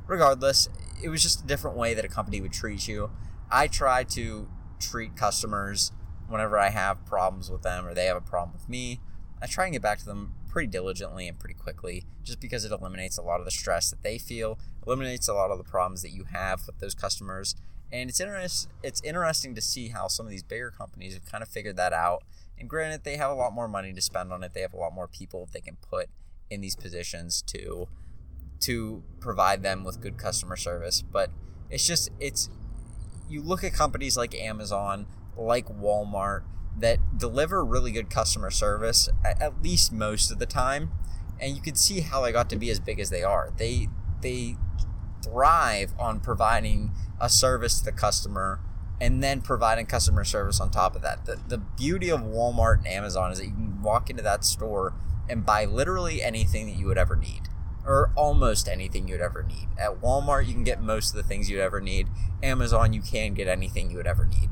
regardless, 0.08 0.70
it 1.04 1.10
was 1.10 1.24
just 1.24 1.44
a 1.44 1.48
different 1.48 1.76
way 1.76 1.94
that 1.94 2.06
a 2.06 2.10
company 2.10 2.40
would 2.42 2.54
treat 2.54 2.88
you. 2.88 3.12
I 3.52 3.68
try 3.68 4.04
to 4.04 4.48
treat 4.80 5.16
customers 5.16 5.92
whenever 6.28 6.58
I 6.58 6.70
have 6.70 7.06
problems 7.06 7.50
with 7.50 7.64
them 7.64 7.86
or 7.86 7.94
they 7.94 8.06
have 8.06 8.18
a 8.18 8.22
problem 8.22 8.54
with 8.54 8.70
me. 8.70 9.00
I 9.42 9.48
try 9.48 9.66
and 9.66 9.74
get 9.74 9.82
back 9.82 10.00
to 10.00 10.06
them 10.06 10.34
pretty 10.56 10.72
diligently 10.72 11.28
and 11.28 11.38
pretty 11.38 11.54
quickly 11.54 12.06
just 12.24 12.40
because 12.40 12.63
it 12.63 12.72
eliminates 12.72 13.18
a 13.18 13.22
lot 13.22 13.42
of 13.42 13.46
the 13.46 13.52
stress 13.52 13.90
that 13.90 14.02
they 14.04 14.18
feel, 14.18 14.57
eliminates 14.88 15.28
a 15.28 15.34
lot 15.34 15.52
of 15.52 15.57
the 15.57 15.66
problems 15.66 16.02
that 16.02 16.12
you 16.12 16.24
have 16.31 16.66
with 16.66 16.80
those 16.80 16.96
customers. 16.96 17.57
And 17.92 18.10
it's 18.10 18.22
interest, 18.22 18.69
it's 18.81 19.02
interesting 19.04 19.54
to 19.56 19.62
see 19.62 19.90
how 19.90 20.07
some 20.07 20.25
of 20.25 20.30
these 20.30 20.44
bigger 20.44 20.72
companies 20.72 21.13
have 21.13 21.30
kind 21.30 21.42
of 21.42 21.50
figured 21.50 21.75
that 21.75 21.92
out. 21.92 22.24
And 22.57 22.69
granted, 22.69 23.04
they 23.04 23.18
have 23.18 23.31
a 23.31 23.34
lot 23.34 23.52
more 23.52 23.68
money 23.68 23.92
to 23.92 24.02
spend 24.02 24.31
on 24.31 24.44
it. 24.44 24.54
They 24.54 24.62
have 24.62 24.74
a 24.74 24.78
lot 24.78 24.94
more 24.94 25.10
people 25.10 25.50
they 25.52 25.60
can 25.60 25.75
put 25.75 26.07
in 26.50 26.62
these 26.62 26.78
positions 26.78 27.42
to 27.48 27.90
to 28.62 29.04
provide 29.19 29.62
them 29.62 29.84
with 29.84 30.00
good 30.00 30.18
customer 30.18 30.56
service. 30.56 31.01
But 31.01 31.31
it's 31.69 31.86
just 31.86 32.12
it's 32.18 32.50
you 33.28 33.42
look 33.42 33.66
at 33.66 33.74
companies 33.74 34.16
like 34.16 34.34
Amazon, 34.34 35.08
like 35.36 35.68
Walmart, 35.68 36.44
that 36.77 37.18
deliver 37.18 37.63
really 37.63 37.92
good 37.92 38.10
customer 38.10 38.51
service 38.51 39.10
at 39.24 39.62
least 39.62 39.92
most 39.92 40.31
of 40.31 40.39
the 40.39 40.45
time. 40.45 40.92
And 41.39 41.56
you 41.56 41.62
can 41.62 41.75
see 41.75 42.01
how 42.01 42.22
they 42.22 42.31
got 42.31 42.50
to 42.50 42.56
be 42.56 42.69
as 42.69 42.80
big 42.80 43.00
as 43.00 43.10
they 43.10 43.24
are. 43.24 43.51
They 43.57 43.88
they 44.22 44.57
thrive 45.24 45.94
on 46.00 46.19
providing 46.19 46.92
a 47.19 47.30
service 47.30 47.80
to 47.80 47.86
the 47.86 47.92
customer 47.92 48.60
and 49.01 49.24
then 49.24 49.42
providing 49.42 49.86
customer 49.86 50.24
service 50.24 50.62
on 50.62 50.72
top 50.72 50.95
of 50.95 51.01
that. 51.01 51.25
The, 51.25 51.39
the 51.48 51.57
beauty 51.57 52.10
of 52.10 52.22
walmart 52.22 52.80
and 52.80 52.88
amazon 52.88 53.31
is 53.31 53.39
that 53.39 53.45
you 53.45 53.51
can 53.51 53.81
walk 53.81 54.10
into 54.10 54.24
that 54.24 54.45
store 54.45 54.94
and 55.27 55.45
buy 55.45 55.66
literally 55.66 56.22
anything 56.22 56.68
that 56.68 56.77
you 56.77 56.86
would 56.86 56.98
ever 56.98 57.16
need 57.16 57.42
or 57.86 58.12
almost 58.16 58.68
anything 58.68 59.07
you'd 59.07 59.22
ever 59.22 59.44
need. 59.44 59.68
At 59.77 60.01
walmart 60.01 60.48
you 60.48 60.54
can 60.54 60.63
get 60.63 60.81
most 60.81 61.10
of 61.10 61.18
the 61.18 61.24
things 61.24 61.50
you'd 61.50 61.60
ever 61.60 61.81
need. 61.81 62.07
Amazon 62.42 62.94
you 62.94 63.01
can 63.01 63.33
get 63.33 63.48
anything 63.48 63.89
you 63.89 63.98
would 63.98 64.07
ever 64.07 64.25
need 64.25 64.50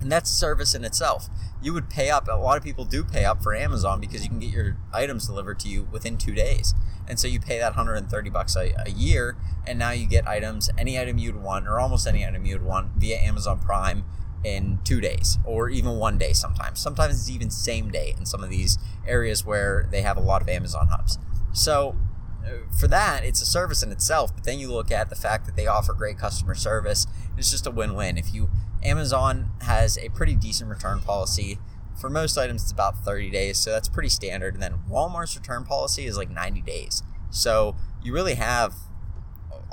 and 0.00 0.10
that's 0.10 0.30
service 0.30 0.74
in 0.74 0.84
itself. 0.84 1.28
You 1.60 1.72
would 1.72 1.90
pay 1.90 2.10
up. 2.10 2.28
A 2.28 2.36
lot 2.36 2.56
of 2.56 2.62
people 2.62 2.84
do 2.84 3.02
pay 3.04 3.24
up 3.24 3.42
for 3.42 3.54
Amazon 3.54 4.00
because 4.00 4.22
you 4.22 4.28
can 4.28 4.38
get 4.38 4.50
your 4.50 4.76
items 4.92 5.26
delivered 5.26 5.58
to 5.60 5.68
you 5.68 5.88
within 5.90 6.16
two 6.16 6.34
days. 6.34 6.74
And 7.08 7.18
so 7.18 7.26
you 7.26 7.40
pay 7.40 7.58
that 7.58 7.70
130 7.76 8.30
bucks 8.30 8.54
a, 8.54 8.74
a 8.86 8.90
year, 8.90 9.36
and 9.66 9.78
now 9.78 9.90
you 9.90 10.06
get 10.06 10.28
items, 10.28 10.70
any 10.76 10.98
item 10.98 11.18
you'd 11.18 11.42
want, 11.42 11.66
or 11.66 11.80
almost 11.80 12.06
any 12.06 12.24
item 12.24 12.44
you'd 12.44 12.62
want 12.62 12.92
via 12.96 13.16
Amazon 13.16 13.58
Prime 13.58 14.04
in 14.44 14.78
two 14.84 15.00
days, 15.00 15.38
or 15.44 15.68
even 15.68 15.98
one 15.98 16.18
day 16.18 16.32
sometimes. 16.32 16.80
Sometimes 16.80 17.14
it's 17.14 17.30
even 17.30 17.50
same 17.50 17.90
day 17.90 18.14
in 18.16 18.26
some 18.26 18.44
of 18.44 18.50
these 18.50 18.78
areas 19.06 19.44
where 19.44 19.88
they 19.90 20.02
have 20.02 20.16
a 20.16 20.20
lot 20.20 20.42
of 20.42 20.48
Amazon 20.48 20.88
hubs. 20.88 21.18
So 21.52 21.96
uh, 22.46 22.70
for 22.78 22.88
that, 22.88 23.24
it's 23.24 23.42
a 23.42 23.46
service 23.46 23.82
in 23.82 23.90
itself. 23.90 24.34
But 24.34 24.44
then 24.44 24.58
you 24.58 24.70
look 24.70 24.92
at 24.92 25.10
the 25.10 25.16
fact 25.16 25.46
that 25.46 25.56
they 25.56 25.66
offer 25.66 25.92
great 25.92 26.18
customer 26.18 26.54
service. 26.54 27.06
It's 27.36 27.50
just 27.50 27.66
a 27.66 27.70
win-win. 27.70 28.18
If 28.18 28.32
you 28.32 28.50
Amazon 28.82 29.50
has 29.62 29.98
a 29.98 30.08
pretty 30.10 30.34
decent 30.34 30.70
return 30.70 31.00
policy. 31.00 31.58
For 32.00 32.08
most 32.08 32.38
items, 32.38 32.62
it's 32.62 32.72
about 32.72 33.04
30 33.04 33.30
days, 33.30 33.58
so 33.58 33.72
that's 33.72 33.88
pretty 33.88 34.08
standard. 34.08 34.54
And 34.54 34.62
then 34.62 34.80
Walmart's 34.88 35.36
return 35.36 35.64
policy 35.64 36.06
is 36.06 36.16
like 36.16 36.30
90 36.30 36.60
days. 36.62 37.02
So 37.30 37.76
you 38.02 38.12
really 38.12 38.34
have 38.34 38.74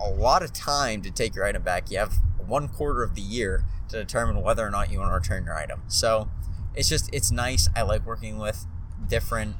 a 0.04 0.10
lot 0.10 0.44
of 0.44 0.52
time 0.52 1.02
to 1.04 1.12
take 1.12 1.36
your 1.36 1.46
item 1.46 1.62
back. 1.62 1.92
You 1.92 2.00
have 2.00 2.16
one 2.38 2.68
quarter 2.68 3.04
of 3.04 3.16
the 3.16 3.22
year 3.22 3.64
to 3.90 3.98
determine 3.98 4.42
whether 4.42 4.66
or 4.66 4.72
not 4.72 4.92
you 4.92 5.00
want 5.00 5.12
to 5.12 5.14
return 5.16 5.46
your 5.46 5.56
item. 5.56 5.84
So 5.88 6.30
it's 6.74 6.90
just 6.90 7.10
it's 7.14 7.32
nice. 7.32 7.70
I 7.76 7.84
like 7.84 8.06
working 8.06 8.38
with 8.38 8.66
different 9.08 9.56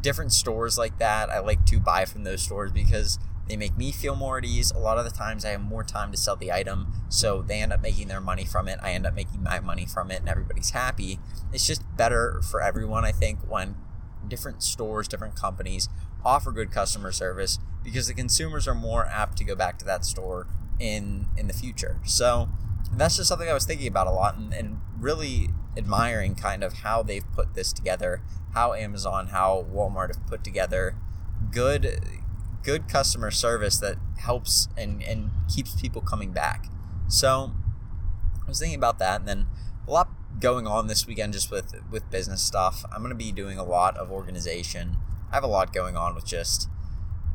different 0.00 0.32
stores 0.32 0.78
like 0.78 0.98
that. 0.98 1.30
I 1.30 1.40
like 1.40 1.64
to 1.66 1.80
buy 1.80 2.04
from 2.04 2.24
those 2.24 2.42
stores 2.42 2.72
because 2.72 3.18
they 3.48 3.56
make 3.56 3.76
me 3.76 3.92
feel 3.92 4.16
more 4.16 4.38
at 4.38 4.44
ease. 4.44 4.70
A 4.72 4.78
lot 4.78 4.98
of 4.98 5.04
the 5.04 5.10
times 5.10 5.44
I 5.44 5.50
have 5.50 5.60
more 5.60 5.84
time 5.84 6.10
to 6.10 6.16
sell 6.16 6.36
the 6.36 6.52
item, 6.52 6.92
so 7.08 7.42
they 7.42 7.60
end 7.60 7.72
up 7.72 7.80
making 7.80 8.08
their 8.08 8.20
money 8.20 8.44
from 8.44 8.68
it. 8.68 8.78
I 8.82 8.92
end 8.92 9.06
up 9.06 9.14
making 9.14 9.42
my 9.42 9.60
money 9.60 9.86
from 9.86 10.10
it, 10.10 10.20
and 10.20 10.28
everybody's 10.28 10.70
happy. 10.70 11.20
It's 11.52 11.66
just 11.66 11.82
better 11.96 12.40
for 12.42 12.60
everyone, 12.60 13.04
I 13.04 13.12
think, 13.12 13.40
when 13.48 13.76
different 14.26 14.62
stores, 14.62 15.06
different 15.06 15.36
companies 15.36 15.88
offer 16.24 16.50
good 16.50 16.72
customer 16.72 17.12
service 17.12 17.58
because 17.84 18.08
the 18.08 18.14
consumers 18.14 18.66
are 18.66 18.74
more 18.74 19.06
apt 19.06 19.38
to 19.38 19.44
go 19.44 19.54
back 19.54 19.78
to 19.78 19.84
that 19.84 20.04
store 20.04 20.48
in 20.80 21.26
in 21.36 21.46
the 21.46 21.52
future. 21.52 22.00
So 22.04 22.48
that's 22.92 23.16
just 23.16 23.28
something 23.28 23.48
I 23.48 23.54
was 23.54 23.64
thinking 23.64 23.86
about 23.86 24.06
a 24.06 24.10
lot 24.10 24.36
and, 24.36 24.52
and 24.52 24.80
really 24.98 25.50
admiring 25.76 26.34
kind 26.34 26.64
of 26.64 26.72
how 26.78 27.02
they've 27.02 27.30
put 27.32 27.54
this 27.54 27.72
together, 27.72 28.22
how 28.54 28.72
Amazon, 28.72 29.28
how 29.28 29.66
Walmart 29.72 30.08
have 30.08 30.26
put 30.26 30.42
together 30.42 30.96
good 31.50 32.00
good 32.66 32.88
customer 32.88 33.30
service 33.30 33.78
that 33.78 33.96
helps 34.18 34.68
and, 34.76 35.02
and 35.04 35.30
keeps 35.54 35.80
people 35.80 36.02
coming 36.02 36.32
back. 36.32 36.66
So 37.08 37.52
I 38.44 38.48
was 38.48 38.58
thinking 38.58 38.76
about 38.76 38.98
that 38.98 39.20
and 39.20 39.28
then 39.28 39.46
a 39.86 39.90
lot 39.90 40.08
going 40.40 40.66
on 40.66 40.88
this 40.88 41.06
weekend 41.06 41.32
just 41.32 41.50
with 41.50 41.74
with 41.90 42.10
business 42.10 42.42
stuff. 42.42 42.84
I'm 42.92 42.98
going 42.98 43.10
to 43.10 43.14
be 43.14 43.32
doing 43.32 43.56
a 43.56 43.64
lot 43.64 43.96
of 43.96 44.10
organization 44.10 44.96
I 45.30 45.36
have 45.36 45.44
a 45.44 45.48
lot 45.48 45.72
going 45.72 45.96
on 45.96 46.14
with 46.14 46.24
just 46.24 46.68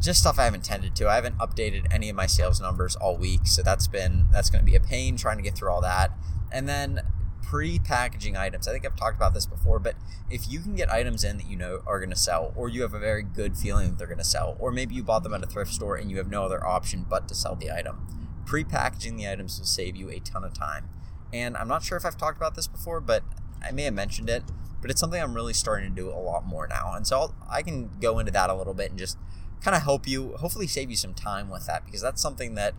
just 0.02 0.20
stuff 0.22 0.40
I 0.40 0.46
haven't 0.46 0.64
tended 0.64 0.96
to. 0.96 1.08
I 1.08 1.16
haven't 1.16 1.38
updated 1.38 1.86
any 1.94 2.10
of 2.10 2.16
my 2.16 2.26
sales 2.26 2.60
numbers 2.60 2.96
all 2.96 3.18
week, 3.18 3.46
so 3.46 3.62
that's 3.62 3.88
been 3.88 4.28
that's 4.32 4.50
going 4.50 4.64
to 4.64 4.70
be 4.70 4.76
a 4.76 4.80
pain 4.80 5.16
trying 5.18 5.38
to 5.38 5.44
get 5.44 5.56
through 5.56 5.72
all 5.72 5.82
that. 5.82 6.12
And 6.52 6.68
then 6.68 7.02
pre-packaging 7.52 8.38
items. 8.38 8.66
I 8.66 8.72
think 8.72 8.86
I've 8.86 8.96
talked 8.96 9.18
about 9.18 9.34
this 9.34 9.46
before, 9.46 9.78
but 9.78 9.96
if 10.30 10.50
you 10.50 10.62
can 10.62 10.74
get 10.74 10.90
items 10.90 11.26
in 11.26 11.36
that 11.36 11.50
you 11.50 11.58
know 11.58 11.82
are 11.86 12.00
going 12.00 12.10
to 12.10 12.16
sell, 12.16 12.54
or 12.56 12.70
you 12.70 12.82
have 12.82 12.94
a 12.94 13.00
very 13.00 13.24
good 13.24 13.58
feeling 13.58 13.90
that 13.90 13.98
they're 13.98 14.08
going 14.08 14.18
to 14.20 14.24
sell, 14.24 14.56
or 14.58 14.72
maybe 14.72 14.96
you 14.96 15.04
bought 15.04 15.24
them 15.24 15.34
at 15.34 15.44
a 15.44 15.46
thrift 15.46 15.74
store 15.74 15.98
and 15.98 16.10
you 16.10 16.16
have 16.16 16.30
no 16.30 16.46
other 16.46 16.66
option 16.66 17.06
but 17.10 17.28
to 17.28 17.36
sell 17.36 17.58
the 17.58 17.70
item, 17.70 18.08
pre-packaging 18.46 19.18
the 19.18 19.28
items 19.28 19.60
will 19.60 19.66
save 19.66 19.98
you 19.98 20.10
a 20.10 20.20
ton 20.22 20.46
of 20.46 20.54
time. 20.54 20.88
And 21.34 21.58
I'm 21.58 21.68
not 21.68 21.84
sure 21.84 21.98
if 21.98 22.06
I've 22.06 22.16
talked 22.16 22.38
about 22.38 22.56
this 22.56 22.68
before, 22.68 23.02
but 23.02 23.22
I 23.62 23.72
may 23.72 23.84
have 23.84 23.94
mentioned 23.94 24.30
it, 24.30 24.44
but 24.82 24.90
it's 24.90 25.02
something 25.02 25.22
I'm 25.22 25.36
really 25.36 25.54
starting 25.54 25.94
to 25.94 26.02
do 26.02 26.08
a 26.08 26.16
lot 26.16 26.46
more 26.46 26.70
now. 26.70 26.94
And 26.94 27.06
so 27.06 27.18
I'll, 27.18 27.36
I 27.50 27.64
can 27.64 27.90
go 28.00 28.20
into 28.20 28.32
that 28.32 28.50
a 28.50 28.56
little 28.56 28.74
bit 28.74 28.92
and 28.92 28.98
just 28.98 29.18
kind 29.62 29.76
of 29.76 29.84
help 29.84 30.08
you, 30.08 30.38
hopefully 30.38 30.68
save 30.68 30.90
you 30.90 30.96
some 30.96 31.14
time 31.14 31.50
with 31.50 31.68
that 31.68 31.84
because 31.84 32.02
that's 32.02 32.22
something 32.22 32.56
that 32.56 32.76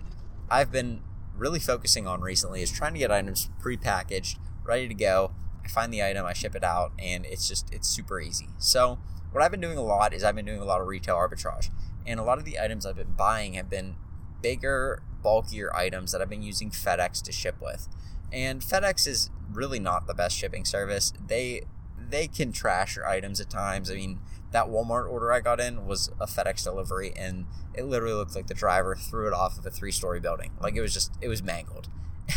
I've 0.50 0.72
been 0.72 1.02
really 1.36 1.60
focusing 1.60 2.06
on 2.06 2.22
recently 2.22 2.62
is 2.62 2.72
trying 2.72 2.94
to 2.94 2.98
get 2.98 3.10
items 3.10 3.50
pre-packaged, 3.60 4.38
ready 4.64 4.88
to 4.88 4.94
go. 4.94 5.32
I 5.64 5.68
find 5.68 5.92
the 5.92 6.02
item, 6.02 6.26
I 6.26 6.32
ship 6.32 6.54
it 6.54 6.64
out, 6.64 6.92
and 6.98 7.24
it's 7.24 7.48
just 7.48 7.72
it's 7.72 7.88
super 7.88 8.20
easy. 8.20 8.48
So 8.58 8.98
what 9.30 9.42
I've 9.42 9.50
been 9.50 9.60
doing 9.60 9.78
a 9.78 9.82
lot 9.82 10.12
is 10.12 10.24
I've 10.24 10.34
been 10.34 10.46
doing 10.46 10.60
a 10.60 10.64
lot 10.64 10.80
of 10.80 10.86
retail 10.86 11.16
arbitrage, 11.16 11.70
and 12.06 12.18
a 12.18 12.24
lot 12.24 12.38
of 12.38 12.44
the 12.44 12.58
items 12.58 12.84
I've 12.84 12.96
been 12.96 13.14
buying 13.16 13.54
have 13.54 13.70
been 13.70 13.96
bigger, 14.42 15.02
bulkier 15.22 15.74
items 15.74 16.12
that 16.12 16.20
I've 16.20 16.30
been 16.30 16.42
using 16.42 16.70
FedEx 16.70 17.22
to 17.22 17.32
ship 17.32 17.56
with. 17.60 17.88
And 18.32 18.60
FedEx 18.60 19.06
is 19.06 19.30
really 19.52 19.78
not 19.78 20.06
the 20.06 20.14
best 20.14 20.36
shipping 20.36 20.64
service. 20.64 21.12
They 21.24 21.62
they 21.98 22.28
can 22.28 22.52
trash 22.52 22.96
your 22.96 23.06
items 23.06 23.40
at 23.40 23.48
times. 23.48 23.90
I 23.90 23.94
mean, 23.94 24.20
that 24.50 24.66
Walmart 24.66 25.08
order 25.10 25.32
I 25.32 25.40
got 25.40 25.60
in 25.60 25.86
was 25.86 26.10
a 26.20 26.26
FedEx 26.26 26.64
delivery, 26.64 27.12
and 27.16 27.46
it 27.74 27.84
literally 27.84 28.14
looked 28.14 28.34
like 28.34 28.46
the 28.46 28.54
driver 28.54 28.94
threw 28.94 29.26
it 29.26 29.32
off 29.32 29.58
of 29.58 29.64
a 29.66 29.70
three 29.70 29.92
story 29.92 30.20
building. 30.20 30.52
Like 30.60 30.76
it 30.76 30.82
was 30.82 30.92
just, 30.92 31.12
it 31.20 31.28
was 31.28 31.42
mangled. 31.42 31.88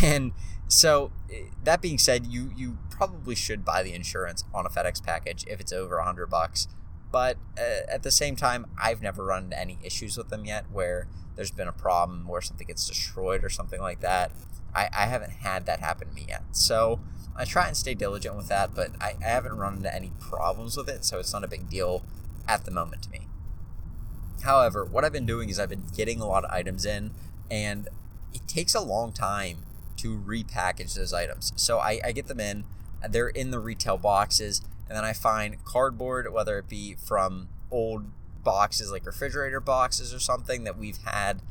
And 0.04 0.34
so, 0.68 1.12
eh, 1.32 1.46
that 1.64 1.82
being 1.82 1.98
said, 1.98 2.26
you 2.26 2.52
you 2.56 2.78
probably 2.90 3.36
should 3.36 3.64
buy 3.64 3.84
the 3.84 3.94
insurance 3.94 4.44
on 4.54 4.66
a 4.66 4.70
FedEx 4.70 5.04
package 5.04 5.46
if 5.48 5.60
it's 5.60 5.74
over 5.74 5.98
a 5.98 6.04
hundred 6.04 6.28
bucks. 6.28 6.68
But 7.12 7.38
uh, 7.58 7.90
at 7.90 8.04
the 8.04 8.12
same 8.12 8.36
time, 8.36 8.66
I've 8.82 9.02
never 9.02 9.24
run 9.24 9.46
into 9.46 9.60
any 9.60 9.78
issues 9.84 10.18
with 10.18 10.30
them 10.30 10.46
yet 10.46 10.66
where 10.72 11.08
there's 11.36 11.52
been 11.52 11.68
a 11.68 11.74
problem 11.74 12.28
where 12.28 12.42
something 12.42 12.68
gets 12.68 12.88
destroyed 12.88 13.44
or 13.44 13.50
something 13.50 13.80
like 13.82 14.02
that. 14.02 14.32
I, 14.74 14.90
I 14.92 15.06
haven't 15.06 15.32
had 15.32 15.66
that 15.66 15.80
happen 15.80 16.10
to 16.10 16.14
me 16.14 16.26
yet. 16.28 16.44
So 16.52 17.00
I 17.36 17.46
try 17.46 17.68
and 17.68 17.78
stay 17.78 17.94
diligent 17.94 18.36
with 18.36 18.48
that, 18.48 18.74
but 18.74 18.92
I, 19.00 19.16
I 19.22 19.28
haven't 19.28 19.58
run 19.58 19.76
into 19.78 19.94
any 19.94 20.12
problems 20.20 20.78
with 20.78 20.90
it, 20.90 21.06
so 21.06 21.20
it's 21.20 21.34
not 21.34 21.44
a 21.44 21.48
big 21.48 21.70
deal 21.70 22.04
at 22.48 22.66
the 22.66 22.72
moment 22.72 23.04
to 23.04 23.10
me. 23.10 23.28
However, 24.44 24.86
what 24.86 25.04
I've 25.04 25.14
been 25.14 25.26
doing 25.26 25.50
is 25.50 25.60
I've 25.60 25.70
been 25.70 25.86
getting 25.96 26.22
a 26.22 26.28
lot 26.28 26.46
of 26.46 26.52
items 26.52 26.86
in, 26.86 27.12
and 27.50 27.88
it 28.34 28.48
takes 28.48 28.76
a 28.76 28.82
long 28.82 29.12
time 29.12 29.66
to 29.98 30.18
repackage 30.18 30.96
those 30.96 31.14
items. 31.14 31.54
So 31.56 31.80
I, 31.80 32.00
I 32.04 32.12
get 32.12 32.28
them 32.28 32.40
in, 32.40 32.66
they're 33.10 33.30
in 33.30 33.52
the 33.52 33.60
retail 33.60 33.98
boxes, 33.98 34.62
and 34.88 34.98
then 34.98 35.04
I 35.04 35.14
find 35.14 35.64
cardboard, 35.64 36.32
whether 36.32 36.58
it 36.60 36.70
be 36.70 36.96
from 36.96 37.50
old 37.72 38.06
boxes 38.44 38.92
like 38.92 39.06
refrigerator 39.06 39.60
boxes 39.60 40.14
or 40.14 40.20
something 40.20 40.64
that 40.64 40.78
we've 40.78 41.00
had 41.04 41.42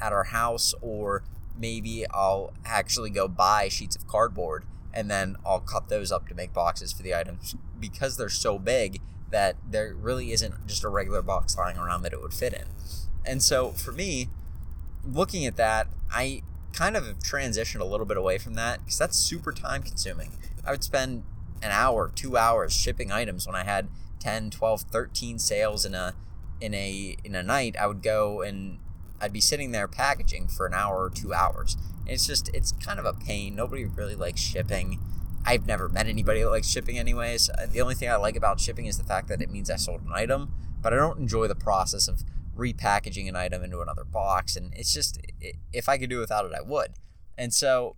at 0.00 0.12
our 0.12 0.24
house, 0.24 0.74
or 0.82 1.24
maybe 1.56 2.04
I'll 2.10 2.52
actually 2.64 3.10
go 3.10 3.28
buy 3.28 3.68
sheets 3.68 3.96
of 3.96 4.06
cardboard 4.06 4.64
and 4.92 5.10
then 5.10 5.36
I'll 5.44 5.60
cut 5.60 5.88
those 5.88 6.12
up 6.12 6.28
to 6.28 6.34
make 6.34 6.52
boxes 6.52 6.92
for 6.92 7.02
the 7.02 7.14
items 7.14 7.56
because 7.80 8.16
they're 8.16 8.28
so 8.28 8.58
big 8.58 9.00
that 9.30 9.56
there 9.68 9.94
really 9.94 10.30
isn't 10.32 10.66
just 10.66 10.84
a 10.84 10.88
regular 10.88 11.22
box 11.22 11.58
lying 11.58 11.76
around 11.76 12.02
that 12.02 12.12
it 12.12 12.22
would 12.22 12.32
fit 12.32 12.52
in. 12.52 12.66
And 13.24 13.42
so 13.42 13.70
for 13.70 13.90
me, 13.90 14.28
looking 15.04 15.44
at 15.46 15.56
that, 15.56 15.88
I 16.10 16.42
kind 16.74 16.96
of 16.96 17.04
transitioned 17.20 17.80
a 17.80 17.84
little 17.84 18.06
bit 18.06 18.16
away 18.16 18.38
from 18.38 18.54
that 18.54 18.80
because 18.84 18.98
that's 18.98 19.16
super 19.16 19.52
time 19.52 19.82
consuming. 19.82 20.32
I 20.66 20.72
would 20.72 20.84
spend 20.84 21.22
an 21.62 21.70
hour, 21.70 22.10
two 22.14 22.36
hours 22.36 22.74
shipping 22.74 23.12
items 23.12 23.46
when 23.46 23.56
I 23.56 23.64
had 23.64 23.88
10, 24.20 24.50
12, 24.50 24.82
13 24.82 25.38
sales 25.38 25.84
in 25.84 25.94
a 25.94 26.14
in 26.60 26.74
a 26.74 27.16
in 27.24 27.34
a 27.34 27.42
night. 27.42 27.76
I 27.78 27.86
would 27.86 28.02
go 28.02 28.42
and 28.42 28.78
I'd 29.20 29.32
be 29.32 29.40
sitting 29.40 29.72
there 29.72 29.88
packaging 29.88 30.48
for 30.48 30.66
an 30.66 30.74
hour 30.74 31.02
or 31.02 31.10
two 31.10 31.32
hours. 31.32 31.76
And 32.00 32.10
it's 32.10 32.26
just, 32.26 32.50
it's 32.54 32.72
kind 32.72 32.98
of 32.98 33.06
a 33.06 33.14
pain. 33.14 33.54
Nobody 33.54 33.84
really 33.84 34.14
likes 34.14 34.40
shipping. 34.40 35.00
I've 35.46 35.66
never 35.66 35.88
met 35.88 36.06
anybody 36.06 36.42
that 36.42 36.50
likes 36.50 36.68
shipping, 36.68 36.98
anyways. 36.98 37.50
The 37.70 37.80
only 37.80 37.94
thing 37.94 38.10
I 38.10 38.16
like 38.16 38.36
about 38.36 38.60
shipping 38.60 38.86
is 38.86 38.98
the 38.98 39.04
fact 39.04 39.28
that 39.28 39.40
it 39.40 39.50
means 39.50 39.70
I 39.70 39.76
sold 39.76 40.02
an 40.02 40.12
item, 40.14 40.52
but 40.82 40.92
I 40.92 40.96
don't 40.96 41.18
enjoy 41.18 41.48
the 41.48 41.54
process 41.54 42.08
of 42.08 42.22
repackaging 42.54 43.28
an 43.28 43.36
item 43.36 43.62
into 43.62 43.80
another 43.80 44.04
box. 44.04 44.56
And 44.56 44.72
it's 44.74 44.92
just, 44.92 45.18
if 45.72 45.88
I 45.88 45.98
could 45.98 46.10
do 46.10 46.18
without 46.18 46.44
it, 46.46 46.52
I 46.56 46.62
would. 46.62 46.92
And 47.36 47.52
so, 47.52 47.96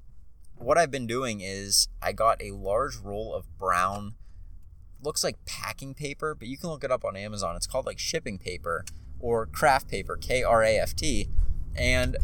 what 0.57 0.79
I've 0.79 0.91
been 0.91 1.07
doing 1.07 1.41
is 1.43 1.89
I 2.01 2.13
got 2.13 2.43
a 2.43 2.53
large 2.53 2.97
roll 2.97 3.35
of 3.35 3.47
brown, 3.59 4.15
looks 5.03 5.23
like 5.23 5.45
packing 5.45 5.95
paper, 5.95 6.35
but 6.35 6.49
you 6.49 6.57
can 6.57 6.71
look 6.71 6.83
it 6.83 6.91
up 6.91 7.05
on 7.05 7.17
Amazon. 7.17 7.57
It's 7.57 7.67
called 7.67 7.87
like 7.87 7.99
shipping 7.99 8.39
paper 8.39 8.85
or 9.21 9.47
kraft 9.47 9.89
paper, 9.89 10.17
K 10.17 10.43
R 10.43 10.63
A 10.63 10.79
F 10.79 10.95
T. 10.95 11.29
And 11.77 12.17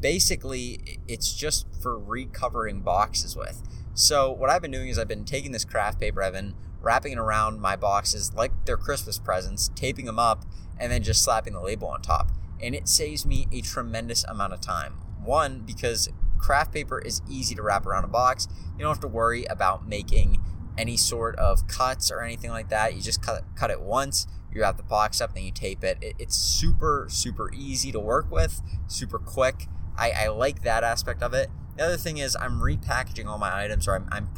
basically, 0.00 1.00
it's 1.08 1.34
just 1.34 1.66
for 1.82 1.98
recovering 1.98 2.82
boxes 2.82 3.36
with. 3.36 3.62
So, 3.94 4.30
what 4.30 4.48
I've 4.48 4.62
been 4.62 4.70
doing 4.70 4.88
is 4.88 4.98
I've 4.98 5.08
been 5.08 5.24
taking 5.24 5.50
this 5.50 5.64
kraft 5.64 5.98
paper, 5.98 6.22
I've 6.22 6.34
been 6.34 6.54
wrapping 6.88 7.12
it 7.12 7.18
around 7.18 7.60
my 7.60 7.76
boxes 7.76 8.32
like 8.32 8.50
they're 8.64 8.78
Christmas 8.78 9.18
presents, 9.18 9.68
taping 9.74 10.06
them 10.06 10.18
up, 10.18 10.46
and 10.80 10.90
then 10.90 11.02
just 11.02 11.22
slapping 11.22 11.52
the 11.52 11.60
label 11.60 11.86
on 11.88 12.00
top. 12.00 12.30
And 12.62 12.74
it 12.74 12.88
saves 12.88 13.26
me 13.26 13.46
a 13.52 13.60
tremendous 13.60 14.24
amount 14.24 14.54
of 14.54 14.62
time. 14.62 14.94
One, 15.22 15.60
because 15.66 16.08
kraft 16.38 16.72
paper 16.72 16.98
is 16.98 17.20
easy 17.28 17.54
to 17.54 17.62
wrap 17.62 17.84
around 17.84 18.04
a 18.04 18.08
box. 18.08 18.48
You 18.72 18.84
don't 18.84 18.88
have 18.88 19.00
to 19.00 19.06
worry 19.06 19.44
about 19.44 19.86
making 19.86 20.42
any 20.78 20.96
sort 20.96 21.36
of 21.36 21.68
cuts 21.68 22.10
or 22.10 22.22
anything 22.22 22.50
like 22.50 22.70
that. 22.70 22.94
You 22.94 23.02
just 23.02 23.20
cut, 23.20 23.44
cut 23.54 23.70
it 23.70 23.82
once 23.82 24.26
you 24.50 24.62
wrap 24.62 24.78
the 24.78 24.82
box 24.82 25.20
up, 25.20 25.34
then 25.34 25.44
you 25.44 25.52
tape 25.52 25.84
it. 25.84 25.98
it. 26.00 26.14
It's 26.18 26.36
super, 26.36 27.06
super 27.10 27.52
easy 27.52 27.92
to 27.92 28.00
work 28.00 28.30
with, 28.30 28.62
super 28.86 29.18
quick. 29.18 29.66
I, 29.94 30.12
I 30.12 30.28
like 30.28 30.62
that 30.62 30.82
aspect 30.82 31.22
of 31.22 31.34
it. 31.34 31.50
The 31.76 31.84
other 31.84 31.96
thing 31.98 32.16
is 32.16 32.34
I'm 32.34 32.60
repackaging 32.60 33.26
all 33.26 33.36
my 33.36 33.62
items, 33.62 33.86
or 33.86 33.94
I'm, 33.94 34.08
I'm 34.10 34.28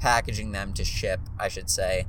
pre-packaging 0.00 0.52
them 0.52 0.72
to 0.74 0.84
ship, 0.84 1.20
I 1.38 1.48
should 1.48 1.70
say, 1.70 2.06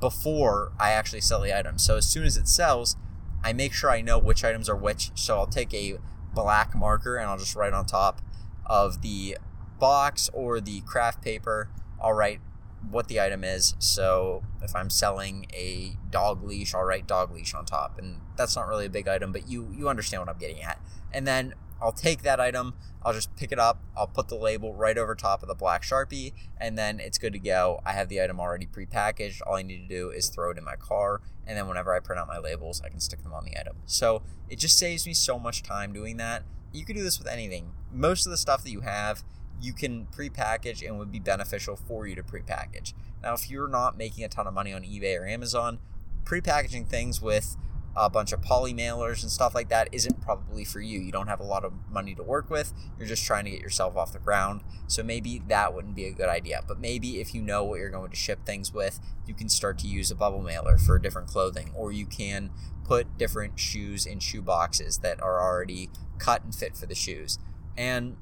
before 0.00 0.72
I 0.78 0.90
actually 0.92 1.20
sell 1.20 1.40
the 1.40 1.56
item. 1.56 1.78
So 1.78 1.96
as 1.96 2.06
soon 2.06 2.24
as 2.24 2.36
it 2.36 2.48
sells, 2.48 2.96
I 3.42 3.52
make 3.52 3.72
sure 3.72 3.90
I 3.90 4.00
know 4.00 4.18
which 4.18 4.44
items 4.44 4.68
are 4.68 4.76
which. 4.76 5.10
So 5.14 5.38
I'll 5.38 5.46
take 5.46 5.72
a 5.74 5.98
black 6.34 6.74
marker 6.74 7.16
and 7.16 7.28
I'll 7.28 7.38
just 7.38 7.56
write 7.56 7.72
on 7.72 7.86
top 7.86 8.20
of 8.66 9.02
the 9.02 9.38
box 9.78 10.30
or 10.32 10.60
the 10.60 10.80
kraft 10.82 11.22
paper. 11.22 11.70
I'll 12.00 12.12
write 12.12 12.40
what 12.88 13.08
the 13.08 13.20
item 13.20 13.44
is. 13.44 13.74
So 13.78 14.42
if 14.62 14.74
I'm 14.74 14.90
selling 14.90 15.46
a 15.52 15.96
dog 16.10 16.42
leash, 16.42 16.74
I'll 16.74 16.84
write 16.84 17.06
dog 17.06 17.32
leash 17.32 17.54
on 17.54 17.64
top, 17.64 17.98
and 17.98 18.20
that's 18.36 18.56
not 18.56 18.66
really 18.66 18.86
a 18.86 18.90
big 18.90 19.06
item, 19.06 19.32
but 19.32 19.48
you 19.48 19.72
you 19.72 19.88
understand 19.88 20.20
what 20.22 20.28
I'm 20.28 20.38
getting 20.38 20.62
at. 20.62 20.80
And 21.12 21.26
then 21.26 21.54
I'll 21.82 21.92
take 21.92 22.22
that 22.22 22.40
item, 22.40 22.74
I'll 23.02 23.12
just 23.12 23.34
pick 23.36 23.50
it 23.50 23.58
up, 23.58 23.82
I'll 23.96 24.06
put 24.06 24.28
the 24.28 24.36
label 24.36 24.72
right 24.72 24.96
over 24.96 25.14
top 25.14 25.42
of 25.42 25.48
the 25.48 25.54
black 25.54 25.82
sharpie, 25.82 26.32
and 26.58 26.78
then 26.78 27.00
it's 27.00 27.18
good 27.18 27.32
to 27.32 27.38
go. 27.38 27.80
I 27.84 27.92
have 27.92 28.08
the 28.08 28.22
item 28.22 28.38
already 28.38 28.66
prepackaged. 28.66 29.40
All 29.46 29.56
I 29.56 29.62
need 29.62 29.88
to 29.88 29.88
do 29.88 30.10
is 30.10 30.28
throw 30.28 30.50
it 30.50 30.58
in 30.58 30.64
my 30.64 30.76
car, 30.76 31.20
and 31.46 31.58
then 31.58 31.66
whenever 31.66 31.92
I 31.92 32.00
print 32.00 32.20
out 32.20 32.28
my 32.28 32.38
labels, 32.38 32.80
I 32.84 32.88
can 32.88 33.00
stick 33.00 33.22
them 33.22 33.34
on 33.34 33.44
the 33.44 33.58
item. 33.58 33.76
So 33.86 34.22
it 34.48 34.58
just 34.58 34.78
saves 34.78 35.06
me 35.06 35.14
so 35.14 35.38
much 35.38 35.62
time 35.62 35.92
doing 35.92 36.16
that. 36.18 36.44
You 36.72 36.84
can 36.84 36.96
do 36.96 37.02
this 37.02 37.18
with 37.18 37.28
anything. 37.28 37.72
Most 37.92 38.24
of 38.24 38.30
the 38.30 38.38
stuff 38.38 38.62
that 38.62 38.70
you 38.70 38.80
have 38.80 39.24
you 39.62 39.72
can 39.72 40.06
pre-package 40.06 40.82
and 40.82 40.98
would 40.98 41.12
be 41.12 41.20
beneficial 41.20 41.76
for 41.76 42.06
you 42.06 42.16
to 42.16 42.22
pre-package. 42.22 42.94
Now, 43.22 43.34
if 43.34 43.48
you're 43.48 43.68
not 43.68 43.96
making 43.96 44.24
a 44.24 44.28
ton 44.28 44.46
of 44.46 44.52
money 44.52 44.72
on 44.72 44.82
eBay 44.82 45.18
or 45.18 45.24
Amazon, 45.24 45.78
pre-packaging 46.24 46.86
things 46.86 47.22
with 47.22 47.56
a 47.94 48.08
bunch 48.08 48.32
of 48.32 48.40
poly 48.42 48.72
mailers 48.72 49.22
and 49.22 49.30
stuff 49.30 49.54
like 49.54 49.68
that 49.68 49.88
isn't 49.92 50.20
probably 50.22 50.64
for 50.64 50.80
you. 50.80 51.00
You 51.00 51.12
don't 51.12 51.28
have 51.28 51.40
a 51.40 51.44
lot 51.44 51.64
of 51.64 51.72
money 51.90 52.14
to 52.14 52.22
work 52.22 52.48
with. 52.48 52.72
You're 52.98 53.08
just 53.08 53.24
trying 53.24 53.44
to 53.44 53.50
get 53.50 53.60
yourself 53.60 53.96
off 53.96 54.12
the 54.12 54.18
ground. 54.18 54.62
So 54.86 55.02
maybe 55.02 55.42
that 55.48 55.74
wouldn't 55.74 55.94
be 55.94 56.06
a 56.06 56.12
good 56.12 56.28
idea. 56.28 56.62
But 56.66 56.80
maybe 56.80 57.20
if 57.20 57.34
you 57.34 57.42
know 57.42 57.64
what 57.64 57.80
you're 57.80 57.90
going 57.90 58.10
to 58.10 58.16
ship 58.16 58.46
things 58.46 58.72
with, 58.72 58.98
you 59.26 59.34
can 59.34 59.48
start 59.48 59.78
to 59.80 59.86
use 59.86 60.10
a 60.10 60.14
bubble 60.14 60.42
mailer 60.42 60.78
for 60.78 60.98
different 60.98 61.28
clothing, 61.28 61.70
or 61.74 61.92
you 61.92 62.06
can 62.06 62.50
put 62.84 63.18
different 63.18 63.58
shoes 63.60 64.06
in 64.06 64.20
shoe 64.20 64.42
boxes 64.42 64.98
that 64.98 65.22
are 65.22 65.40
already 65.40 65.90
cut 66.18 66.44
and 66.44 66.54
fit 66.54 66.76
for 66.76 66.86
the 66.86 66.94
shoes. 66.94 67.38
And 67.76 68.16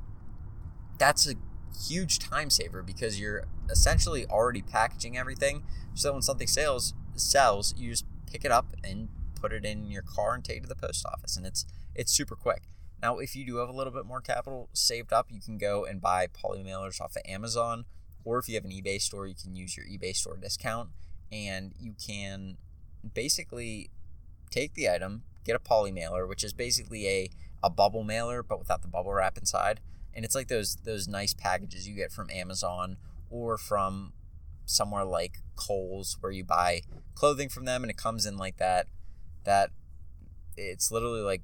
that's 0.98 1.28
a 1.28 1.34
huge 1.88 2.18
time 2.18 2.50
saver 2.50 2.82
because 2.82 3.20
you're 3.20 3.46
essentially 3.70 4.26
already 4.26 4.60
packaging 4.60 5.16
everything 5.16 5.62
so 5.94 6.12
when 6.12 6.20
something 6.20 6.46
sells 6.46 6.94
sells 7.14 7.74
you 7.78 7.90
just 7.90 8.04
pick 8.30 8.44
it 8.44 8.50
up 8.50 8.74
and 8.84 9.08
put 9.40 9.52
it 9.52 9.64
in 9.64 9.90
your 9.90 10.02
car 10.02 10.34
and 10.34 10.44
take 10.44 10.58
it 10.58 10.62
to 10.62 10.68
the 10.68 10.74
post 10.74 11.04
office 11.06 11.36
and 11.36 11.46
it's 11.46 11.64
it's 11.94 12.12
super 12.12 12.36
quick 12.36 12.62
now 13.02 13.18
if 13.18 13.34
you 13.34 13.44
do 13.44 13.56
have 13.56 13.68
a 13.68 13.72
little 13.72 13.92
bit 13.92 14.04
more 14.04 14.20
capital 14.20 14.68
saved 14.72 15.12
up 15.12 15.26
you 15.30 15.40
can 15.40 15.58
go 15.58 15.84
and 15.84 16.00
buy 16.00 16.26
poly 16.26 16.62
mailers 16.62 17.00
off 17.00 17.16
of 17.16 17.22
amazon 17.26 17.84
or 18.24 18.38
if 18.38 18.48
you 18.48 18.54
have 18.54 18.64
an 18.64 18.70
ebay 18.70 19.00
store 19.00 19.26
you 19.26 19.34
can 19.34 19.54
use 19.54 19.76
your 19.76 19.86
ebay 19.86 20.14
store 20.14 20.36
discount 20.36 20.90
and 21.32 21.72
you 21.78 21.94
can 22.04 22.56
basically 23.14 23.90
take 24.50 24.74
the 24.74 24.88
item, 24.88 25.22
get 25.44 25.56
a 25.56 25.60
poly 25.60 25.92
mailer, 25.92 26.26
which 26.26 26.44
is 26.44 26.52
basically 26.52 27.06
a, 27.08 27.30
a 27.62 27.70
bubble 27.70 28.04
mailer 28.04 28.42
but 28.42 28.58
without 28.58 28.82
the 28.82 28.88
bubble 28.88 29.12
wrap 29.12 29.38
inside. 29.38 29.80
And 30.12 30.24
it's 30.24 30.34
like 30.34 30.48
those 30.48 30.76
those 30.84 31.06
nice 31.06 31.34
packages 31.34 31.88
you 31.88 31.94
get 31.94 32.10
from 32.10 32.30
Amazon 32.30 32.96
or 33.30 33.56
from 33.56 34.12
somewhere 34.66 35.04
like 35.04 35.38
Kohl's 35.56 36.16
where 36.20 36.32
you 36.32 36.44
buy 36.44 36.82
clothing 37.14 37.48
from 37.48 37.64
them 37.64 37.82
and 37.82 37.90
it 37.90 37.96
comes 37.96 38.26
in 38.26 38.36
like 38.36 38.56
that 38.56 38.86
that 39.44 39.70
it's 40.56 40.90
literally 40.90 41.20
like 41.20 41.42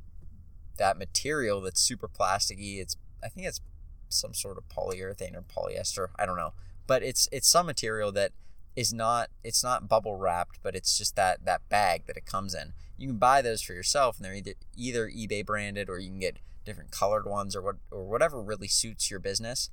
that 0.78 0.98
material 0.98 1.60
that's 1.60 1.80
super 1.80 2.08
plasticky. 2.08 2.80
It's 2.80 2.96
I 3.22 3.28
think 3.28 3.46
it's 3.46 3.60
some 4.08 4.34
sort 4.34 4.58
of 4.58 4.68
polyurethane 4.68 5.34
or 5.34 5.42
polyester. 5.42 6.08
I 6.18 6.26
don't 6.26 6.36
know, 6.36 6.52
but 6.86 7.02
it's 7.02 7.28
it's 7.32 7.48
some 7.48 7.66
material 7.66 8.12
that 8.12 8.32
is 8.74 8.92
not 8.92 9.30
it's 9.42 9.64
not 9.64 9.88
bubble 9.88 10.16
wrapped, 10.16 10.58
but 10.62 10.76
it's 10.76 10.96
just 10.96 11.16
that 11.16 11.44
that 11.44 11.68
bag 11.68 12.06
that 12.06 12.16
it 12.16 12.26
comes 12.26 12.54
in. 12.54 12.74
You 12.98 13.08
can 13.08 13.18
buy 13.18 13.42
those 13.42 13.62
for 13.62 13.72
yourself, 13.72 14.16
and 14.16 14.24
they're 14.24 14.34
either 14.34 14.54
either 14.76 15.08
eBay 15.08 15.44
branded 15.44 15.88
or 15.88 15.98
you 15.98 16.08
can 16.08 16.20
get 16.20 16.38
different 16.64 16.90
colored 16.90 17.26
ones 17.26 17.56
or 17.56 17.62
what 17.62 17.76
or 17.90 18.04
whatever 18.04 18.42
really 18.42 18.68
suits 18.68 19.10
your 19.10 19.20
business. 19.20 19.70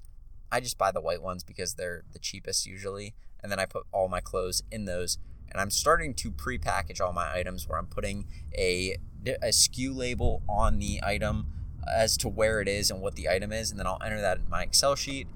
I 0.52 0.60
just 0.60 0.78
buy 0.78 0.92
the 0.92 1.02
white 1.02 1.22
ones 1.22 1.44
because 1.44 1.74
they're 1.74 2.04
the 2.12 2.20
cheapest 2.20 2.66
usually, 2.66 3.14
and 3.42 3.52
then 3.52 3.60
I 3.60 3.66
put 3.66 3.86
all 3.92 4.08
my 4.08 4.22
clothes 4.22 4.64
in 4.72 4.86
those. 4.86 5.18
And 5.54 5.62
I'm 5.62 5.70
starting 5.70 6.14
to 6.16 6.32
pre-package 6.32 7.00
all 7.00 7.14
my 7.14 7.32
items 7.34 7.70
where 7.70 7.78
I'm 7.78 7.86
putting 7.86 8.26
a 8.58 8.98
a 9.26 9.50
SKU 9.50 9.96
label 9.96 10.42
on 10.50 10.80
the 10.80 11.00
item 11.02 11.48
as 11.88 12.18
to 12.18 12.28
where 12.28 12.60
it 12.60 12.68
is 12.68 12.92
and 12.92 13.02
what 13.02 13.16
the 13.16 13.30
item 13.30 13.52
is, 13.52 13.72
and 13.72 13.80
then 13.80 13.88
I'll 13.88 14.02
enter 14.04 14.20
that 14.20 14.40
in 14.40 14.50
my 14.50 14.64
Excel 14.64 14.96
sheet. 14.96 15.28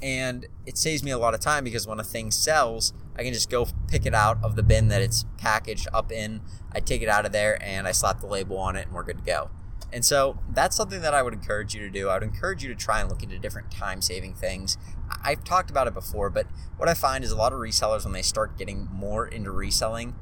And 0.00 0.46
it 0.66 0.78
saves 0.78 1.02
me 1.02 1.10
a 1.10 1.18
lot 1.18 1.34
of 1.34 1.40
time 1.40 1.64
because 1.64 1.86
when 1.86 1.98
a 1.98 2.04
thing 2.04 2.30
sells, 2.30 2.92
I 3.16 3.24
can 3.24 3.32
just 3.32 3.50
go 3.50 3.66
pick 3.88 4.06
it 4.06 4.14
out 4.14 4.38
of 4.44 4.54
the 4.54 4.62
bin 4.62 4.88
that 4.88 5.02
it's 5.02 5.24
packaged 5.38 5.88
up 5.92 6.12
in. 6.12 6.40
I 6.72 6.80
take 6.80 7.02
it 7.02 7.08
out 7.08 7.26
of 7.26 7.32
there 7.32 7.60
and 7.62 7.88
I 7.88 7.92
slap 7.92 8.20
the 8.20 8.26
label 8.26 8.58
on 8.58 8.76
it, 8.76 8.86
and 8.86 8.94
we're 8.94 9.02
good 9.02 9.18
to 9.18 9.24
go. 9.24 9.50
And 9.92 10.04
so 10.04 10.38
that's 10.50 10.76
something 10.76 11.00
that 11.00 11.14
I 11.14 11.22
would 11.22 11.32
encourage 11.32 11.74
you 11.74 11.80
to 11.80 11.90
do. 11.90 12.08
I 12.08 12.14
would 12.14 12.22
encourage 12.22 12.62
you 12.62 12.68
to 12.68 12.74
try 12.74 13.00
and 13.00 13.08
look 13.08 13.22
into 13.22 13.38
different 13.38 13.70
time 13.70 14.02
saving 14.02 14.34
things. 14.34 14.76
I've 15.24 15.44
talked 15.44 15.70
about 15.70 15.86
it 15.86 15.94
before, 15.94 16.28
but 16.28 16.46
what 16.76 16.88
I 16.88 16.94
find 16.94 17.24
is 17.24 17.30
a 17.30 17.36
lot 17.36 17.52
of 17.52 17.58
resellers, 17.58 18.04
when 18.04 18.12
they 18.12 18.22
start 18.22 18.58
getting 18.58 18.88
more 18.92 19.26
into 19.26 19.50
reselling, 19.50 20.14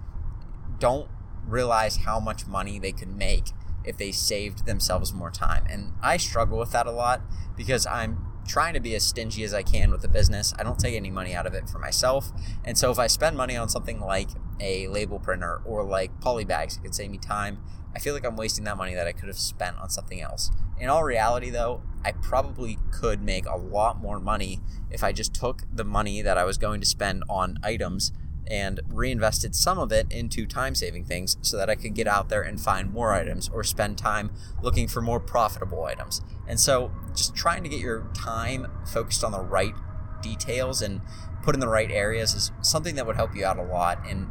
don't 0.79 1.09
realize 1.45 1.99
how 1.99 2.21
much 2.21 2.47
money 2.47 2.79
they 2.79 2.93
could 2.93 3.15
make 3.15 3.51
if 3.85 3.97
they 3.97 4.13
saved 4.13 4.67
themselves 4.67 5.13
more 5.13 5.31
time. 5.31 5.65
And 5.69 5.93
I 6.03 6.17
struggle 6.17 6.59
with 6.59 6.73
that 6.73 6.87
a 6.87 6.93
lot 6.93 7.23
because 7.57 7.87
I'm 7.87 8.19
trying 8.47 8.75
to 8.75 8.81
be 8.81 8.95
as 8.95 9.03
stingy 9.03 9.43
as 9.43 9.53
I 9.53 9.63
can 9.63 9.91
with 9.91 10.03
the 10.03 10.09
business. 10.09 10.55
I 10.59 10.63
don't 10.63 10.79
take 10.79 10.95
any 10.95 11.11
money 11.11 11.35
out 11.35 11.47
of 11.47 11.55
it 11.55 11.69
for 11.69 11.79
myself. 11.79 12.31
And 12.65 12.79
so 12.79 12.91
if 12.91 12.99
I 12.99 13.07
spend 13.09 13.37
money 13.37 13.57
on 13.57 13.69
something 13.69 14.01
like 14.01 14.29
a 14.61 14.87
label 14.89 15.19
printer 15.19 15.61
or 15.65 15.83
like 15.85 16.21
poly 16.21 16.45
bags, 16.45 16.77
it 16.77 16.83
could 16.83 16.95
save 16.95 17.11
me 17.11 17.19
time. 17.19 17.59
I 17.97 17.99
feel 17.99 18.13
like 18.13 18.27
I'm 18.27 18.37
wasting 18.37 18.65
that 18.65 18.77
money 18.77 18.95
that 18.95 19.07
I 19.07 19.13
could 19.13 19.29
have 19.29 19.39
spent 19.39 19.79
on 19.79 19.89
something 19.89 20.21
else. 20.21 20.51
In 20.79 20.91
all 20.91 21.03
reality, 21.03 21.49
though, 21.49 21.81
I 22.05 22.13
probably 22.13 22.79
could 22.91 23.23
make 23.23 23.47
a 23.47 23.57
lot 23.57 24.03
more 24.03 24.21
money 24.21 24.61
if 24.91 25.03
I 25.03 25.13
just 25.13 25.33
took 25.35 25.63
the 25.73 25.83
money 25.83 26.21
that 26.21 26.37
I 26.37 26.45
was 26.45 26.59
going 26.59 26.83
to 26.83 26.87
spend 26.87 27.25
on 27.27 27.59
items 27.63 28.13
and 28.49 28.81
reinvested 28.87 29.57
some 29.57 29.79
of 29.79 29.93
it 29.93 30.07
into 30.11 30.45
time 30.45 30.75
saving 30.75 31.07
things 31.07 31.39
so 31.41 31.57
that 31.57 31.71
I 31.71 31.75
could 31.75 31.95
get 31.95 32.07
out 32.07 32.29
there 32.29 32.43
and 32.43 32.61
find 32.61 32.93
more 32.93 33.15
items 33.15 33.49
or 33.49 33.65
spend 33.65 33.97
time 33.97 34.31
looking 34.63 34.89
for 34.89 35.01
more 35.01 35.19
profitable 35.19 35.85
items. 35.85 36.21
And 36.47 36.61
so, 36.61 36.93
just 37.15 37.35
trying 37.35 37.63
to 37.63 37.69
get 37.71 37.81
your 37.81 38.11
time 38.15 38.67
focused 38.85 39.25
on 39.25 39.33
the 39.33 39.41
right 39.41 39.75
details 40.21 40.83
and 40.83 41.01
put 41.43 41.55
in 41.55 41.61
the 41.61 41.69
right 41.69 41.91
areas 41.91 42.35
is 42.35 42.53
something 42.61 42.95
that 42.97 43.07
would 43.07 43.17
help 43.17 43.35
you 43.35 43.47
out 43.47 43.59
a 43.59 43.63
lot. 43.63 44.07
And, 44.07 44.29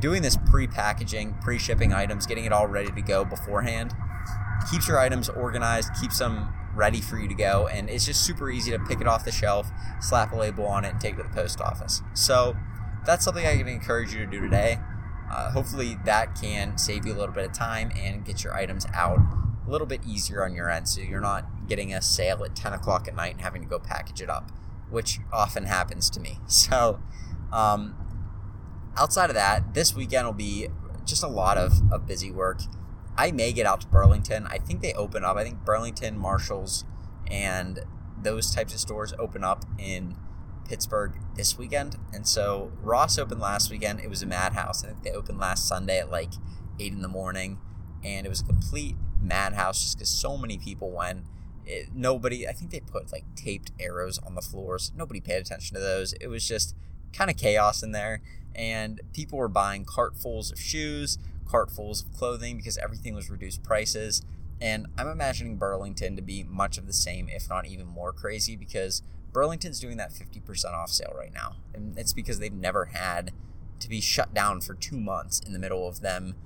doing 0.00 0.22
this 0.22 0.36
pre 0.50 0.66
packaging, 0.66 1.34
pre 1.42 1.58
shipping 1.58 1.92
items, 1.92 2.26
getting 2.26 2.44
it 2.44 2.52
all 2.52 2.66
ready 2.66 2.90
to 2.90 3.02
go 3.02 3.24
beforehand 3.24 3.94
keeps 4.70 4.88
your 4.88 4.98
items 4.98 5.28
organized, 5.28 5.90
keeps 6.00 6.18
them 6.18 6.52
ready 6.74 7.00
for 7.00 7.18
you 7.18 7.28
to 7.28 7.34
go, 7.34 7.68
and 7.68 7.88
it's 7.88 8.04
just 8.04 8.24
super 8.24 8.50
easy 8.50 8.70
to 8.70 8.78
pick 8.78 9.00
it 9.00 9.06
off 9.06 9.24
the 9.24 9.32
shelf, 9.32 9.70
slap 10.00 10.32
a 10.32 10.36
label 10.36 10.66
on 10.66 10.84
it, 10.84 10.92
and 10.92 11.00
take 11.00 11.14
it 11.14 11.16
to 11.18 11.22
the 11.22 11.28
post 11.28 11.60
office. 11.60 12.02
So, 12.14 12.56
that's 13.06 13.24
something 13.24 13.46
I 13.46 13.56
can 13.56 13.68
encourage 13.68 14.12
you 14.12 14.20
to 14.20 14.26
do 14.26 14.40
today. 14.40 14.78
Uh, 15.30 15.50
hopefully, 15.50 15.96
that 16.04 16.34
can 16.40 16.78
save 16.78 17.06
you 17.06 17.12
a 17.12 17.18
little 17.18 17.34
bit 17.34 17.44
of 17.44 17.52
time 17.52 17.92
and 17.96 18.24
get 18.24 18.42
your 18.42 18.54
items 18.54 18.86
out 18.94 19.18
a 19.66 19.70
little 19.70 19.86
bit 19.86 20.00
easier 20.06 20.44
on 20.44 20.54
your 20.54 20.70
end 20.70 20.88
so 20.88 21.00
you're 21.00 21.20
not 21.20 21.46
getting 21.68 21.94
a 21.94 22.02
sale 22.02 22.44
at 22.44 22.54
10 22.54 22.72
o'clock 22.72 23.08
at 23.08 23.14
night 23.14 23.32
and 23.32 23.40
having 23.40 23.62
to 23.62 23.68
go 23.68 23.78
package 23.78 24.20
it 24.20 24.28
up, 24.28 24.50
which 24.90 25.20
often 25.32 25.64
happens 25.64 26.10
to 26.10 26.20
me. 26.20 26.38
So, 26.48 27.00
um, 27.52 27.94
outside 28.96 29.30
of 29.30 29.34
that, 29.34 29.74
this 29.74 29.94
weekend 29.94 30.26
will 30.26 30.32
be 30.32 30.68
just 31.04 31.22
a 31.22 31.28
lot 31.28 31.58
of, 31.58 31.72
of 31.92 32.06
busy 32.06 32.30
work. 32.30 32.60
I 33.16 33.30
may 33.30 33.52
get 33.52 33.66
out 33.66 33.80
to 33.82 33.86
Burlington. 33.86 34.46
I 34.46 34.58
think 34.58 34.80
they 34.80 34.92
open 34.94 35.24
up. 35.24 35.36
I 35.36 35.44
think 35.44 35.64
Burlington, 35.64 36.18
Marshalls, 36.18 36.84
and 37.30 37.80
those 38.20 38.54
types 38.54 38.74
of 38.74 38.80
stores 38.80 39.12
open 39.18 39.44
up 39.44 39.64
in 39.78 40.16
Pittsburgh 40.68 41.12
this 41.36 41.56
weekend. 41.56 41.96
And 42.12 42.26
so 42.26 42.72
Ross 42.80 43.18
opened 43.18 43.40
last 43.40 43.70
weekend. 43.70 44.00
It 44.00 44.08
was 44.08 44.22
a 44.22 44.26
madhouse. 44.26 44.82
I 44.82 44.88
think 44.88 45.02
they 45.02 45.12
opened 45.12 45.38
last 45.38 45.68
Sunday 45.68 45.98
at 45.98 46.10
like 46.10 46.32
8 46.80 46.92
in 46.92 47.02
the 47.02 47.08
morning. 47.08 47.58
And 48.02 48.26
it 48.26 48.28
was 48.28 48.40
a 48.40 48.44
complete 48.44 48.96
madhouse 49.20 49.82
just 49.82 49.98
because 49.98 50.08
so 50.08 50.36
many 50.36 50.58
people 50.58 50.90
went. 50.90 51.24
It, 51.66 51.94
nobody, 51.94 52.46
I 52.46 52.52
think 52.52 52.70
they 52.70 52.80
put 52.80 53.12
like 53.12 53.24
taped 53.36 53.70
arrows 53.78 54.18
on 54.18 54.34
the 54.34 54.42
floors. 54.42 54.92
Nobody 54.96 55.20
paid 55.20 55.36
attention 55.36 55.74
to 55.76 55.80
those. 55.80 56.12
It 56.14 56.26
was 56.26 56.46
just 56.46 56.74
kind 57.14 57.30
of 57.30 57.36
chaos 57.36 57.82
in 57.82 57.92
there. 57.92 58.20
And 58.54 59.00
people 59.12 59.38
were 59.38 59.48
buying 59.48 59.84
cartfuls 59.84 60.52
of 60.52 60.60
shoes, 60.60 61.18
cartfuls 61.44 62.04
of 62.04 62.12
clothing 62.12 62.56
because 62.56 62.78
everything 62.78 63.14
was 63.14 63.30
reduced 63.30 63.62
prices. 63.62 64.22
And 64.60 64.86
I'm 64.96 65.08
imagining 65.08 65.56
Burlington 65.56 66.16
to 66.16 66.22
be 66.22 66.44
much 66.44 66.78
of 66.78 66.86
the 66.86 66.92
same, 66.92 67.28
if 67.28 67.48
not 67.48 67.66
even 67.66 67.86
more 67.86 68.12
crazy, 68.12 68.56
because 68.56 69.02
Burlington's 69.32 69.80
doing 69.80 69.96
that 69.96 70.12
50% 70.12 70.72
off 70.72 70.90
sale 70.90 71.12
right 71.16 71.34
now. 71.34 71.56
And 71.74 71.98
it's 71.98 72.12
because 72.12 72.38
they've 72.38 72.52
never 72.52 72.86
had 72.86 73.32
to 73.80 73.88
be 73.88 74.00
shut 74.00 74.32
down 74.32 74.60
for 74.60 74.74
two 74.74 74.98
months 74.98 75.40
in 75.40 75.52
the 75.52 75.58
middle 75.58 75.88
of 75.88 76.00
them 76.00 76.36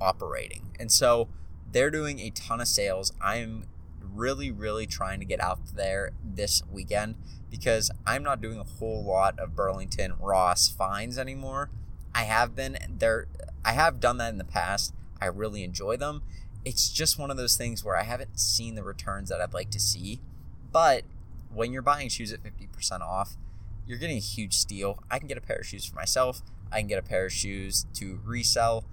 operating. 0.00 0.70
And 0.78 0.92
so 0.92 1.28
they're 1.70 1.90
doing 1.90 2.20
a 2.20 2.30
ton 2.30 2.60
of 2.60 2.68
sales. 2.68 3.12
I'm 3.20 3.64
really, 4.16 4.50
really 4.50 4.86
trying 4.86 5.20
to 5.20 5.26
get 5.26 5.40
out 5.40 5.60
there 5.74 6.12
this 6.24 6.62
weekend 6.70 7.16
because 7.50 7.90
I'm 8.06 8.22
not 8.22 8.40
doing 8.40 8.58
a 8.58 8.64
whole 8.64 9.04
lot 9.04 9.38
of 9.38 9.54
Burlington 9.54 10.14
Ross 10.20 10.68
finds 10.68 11.18
anymore. 11.18 11.70
I 12.14 12.22
have 12.22 12.54
been 12.54 12.78
there. 12.98 13.26
I 13.64 13.72
have 13.72 14.00
done 14.00 14.18
that 14.18 14.30
in 14.30 14.38
the 14.38 14.44
past. 14.44 14.94
I 15.20 15.26
really 15.26 15.62
enjoy 15.62 15.96
them. 15.96 16.22
It's 16.64 16.90
just 16.90 17.18
one 17.18 17.30
of 17.30 17.36
those 17.36 17.56
things 17.56 17.84
where 17.84 17.96
I 17.96 18.02
haven't 18.02 18.40
seen 18.40 18.74
the 18.74 18.82
returns 18.82 19.28
that 19.28 19.40
I'd 19.40 19.54
like 19.54 19.70
to 19.70 19.80
see. 19.80 20.20
But 20.72 21.04
when 21.52 21.72
you're 21.72 21.82
buying 21.82 22.08
shoes 22.08 22.32
at 22.32 22.42
50% 22.42 23.00
off, 23.00 23.36
you're 23.86 23.98
getting 23.98 24.16
a 24.16 24.20
huge 24.20 24.54
steal. 24.54 25.02
I 25.10 25.18
can 25.18 25.28
get 25.28 25.38
a 25.38 25.40
pair 25.40 25.58
of 25.58 25.66
shoes 25.66 25.84
for 25.84 25.94
myself. 25.94 26.42
I 26.72 26.80
can 26.80 26.88
get 26.88 26.98
a 26.98 27.02
pair 27.02 27.26
of 27.26 27.32
shoes 27.32 27.86
to 27.94 28.20
resell. 28.24 28.84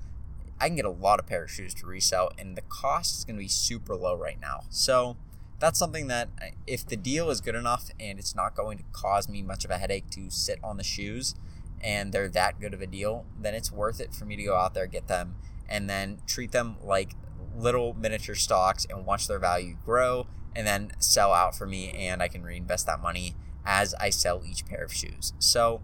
I 0.60 0.68
can 0.68 0.76
get 0.76 0.86
a 0.86 0.90
lot 0.90 1.20
of 1.20 1.26
pair 1.26 1.44
of 1.44 1.52
shoes 1.52 1.74
to 1.76 1.86
resell, 1.86 2.32
and 2.38 2.56
the 2.56 2.62
cost 2.62 3.18
is 3.18 3.26
going 3.26 3.36
to 3.36 3.42
be 3.42 3.48
super 3.48 3.96
low 3.96 4.16
right 4.16 4.40
now. 4.40 4.62
So 4.70 5.18
that's 5.60 5.80
something 5.80 6.08
that 6.08 6.30
uh, 6.42 6.48
if 6.68 6.86
the 6.86 6.96
deal 6.98 7.30
is 7.30 7.42
good 7.42 7.56
enough 7.56 7.90
and 8.00 8.20
it's 8.20 8.36
not 8.36 8.56
going 8.56 8.78
to 8.78 8.84
cause 8.92 9.30
me 9.30 9.42
much 9.42 9.64
of 9.64 9.72
a 9.72 9.78
headache 9.78 10.10
to 10.12 10.30
sit 10.30 10.60
on 10.64 10.78
the 10.78 10.84
shoes 10.84 11.36
and 11.82 12.14
they're 12.14 12.30
that 12.30 12.60
good 12.60 12.74
of 12.74 12.82
a 12.82 12.88
deal, 12.88 13.26
then 13.40 13.54
it's 13.54 13.72
worth 13.72 14.00
it 14.00 14.14
for 14.14 14.26
me 14.26 14.36
to 14.36 14.44
go 14.44 14.56
out 14.56 14.74
there, 14.74 14.88
get 14.88 15.08
them, 15.08 15.36
and 15.70 15.90
then 15.90 16.20
treat 16.28 16.52
them 16.52 16.76
like 16.84 17.16
little 17.56 17.94
miniature 17.94 18.36
stocks 18.36 18.86
and 18.90 19.06
watch 19.06 19.28
their 19.28 19.40
value 19.40 19.76
grow 19.86 20.28
and 20.56 20.68
then 20.68 20.92
sell 21.00 21.34
out 21.34 21.56
for 21.56 21.66
me 21.66 21.92
and 21.92 22.22
I 22.22 22.28
can 22.28 22.44
reinvest 22.44 22.86
that 22.88 23.02
money 23.02 23.36
as 23.66 23.94
I 23.96 24.10
sell 24.10 24.44
each 24.46 24.66
pair 24.66 24.84
of 24.84 24.94
shoes. 24.94 25.34
So 25.40 25.82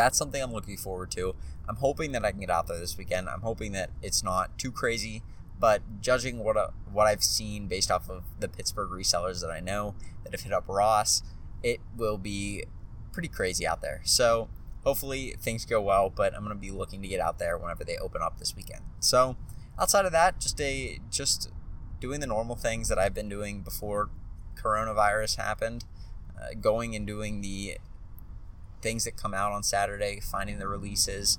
that's 0.00 0.16
something 0.16 0.42
I'm 0.42 0.52
looking 0.52 0.78
forward 0.78 1.10
to. 1.12 1.34
I'm 1.68 1.76
hoping 1.76 2.12
that 2.12 2.24
I 2.24 2.30
can 2.30 2.40
get 2.40 2.50
out 2.50 2.66
there 2.66 2.78
this 2.78 2.96
weekend. 2.96 3.28
I'm 3.28 3.42
hoping 3.42 3.72
that 3.72 3.90
it's 4.02 4.24
not 4.24 4.58
too 4.58 4.72
crazy, 4.72 5.22
but 5.58 5.82
judging 6.00 6.38
what 6.38 6.56
uh, 6.56 6.68
what 6.90 7.06
I've 7.06 7.22
seen 7.22 7.68
based 7.68 7.90
off 7.90 8.08
of 8.08 8.24
the 8.38 8.48
Pittsburgh 8.48 8.90
resellers 8.90 9.40
that 9.42 9.50
I 9.50 9.60
know 9.60 9.94
that 10.24 10.32
have 10.32 10.40
hit 10.40 10.52
up 10.52 10.64
Ross, 10.68 11.22
it 11.62 11.80
will 11.96 12.16
be 12.16 12.64
pretty 13.12 13.28
crazy 13.28 13.66
out 13.66 13.82
there. 13.82 14.00
So 14.04 14.48
hopefully 14.84 15.36
things 15.38 15.66
go 15.66 15.80
well, 15.82 16.08
but 16.08 16.34
I'm 16.34 16.44
going 16.44 16.56
to 16.56 16.60
be 16.60 16.70
looking 16.70 17.02
to 17.02 17.08
get 17.08 17.20
out 17.20 17.38
there 17.38 17.58
whenever 17.58 17.84
they 17.84 17.98
open 17.98 18.22
up 18.22 18.38
this 18.38 18.56
weekend. 18.56 18.82
So 18.98 19.36
outside 19.78 20.06
of 20.06 20.12
that, 20.12 20.40
just 20.40 20.60
a 20.60 20.98
just 21.10 21.50
doing 22.00 22.20
the 22.20 22.26
normal 22.26 22.56
things 22.56 22.88
that 22.88 22.98
I've 22.98 23.14
been 23.14 23.28
doing 23.28 23.60
before 23.60 24.08
coronavirus 24.56 25.36
happened, 25.36 25.84
uh, 26.40 26.54
going 26.58 26.96
and 26.96 27.06
doing 27.06 27.42
the 27.42 27.76
things 28.82 29.04
that 29.04 29.16
come 29.16 29.34
out 29.34 29.52
on 29.52 29.62
Saturday, 29.62 30.20
finding 30.20 30.58
the 30.58 30.68
releases, 30.68 31.38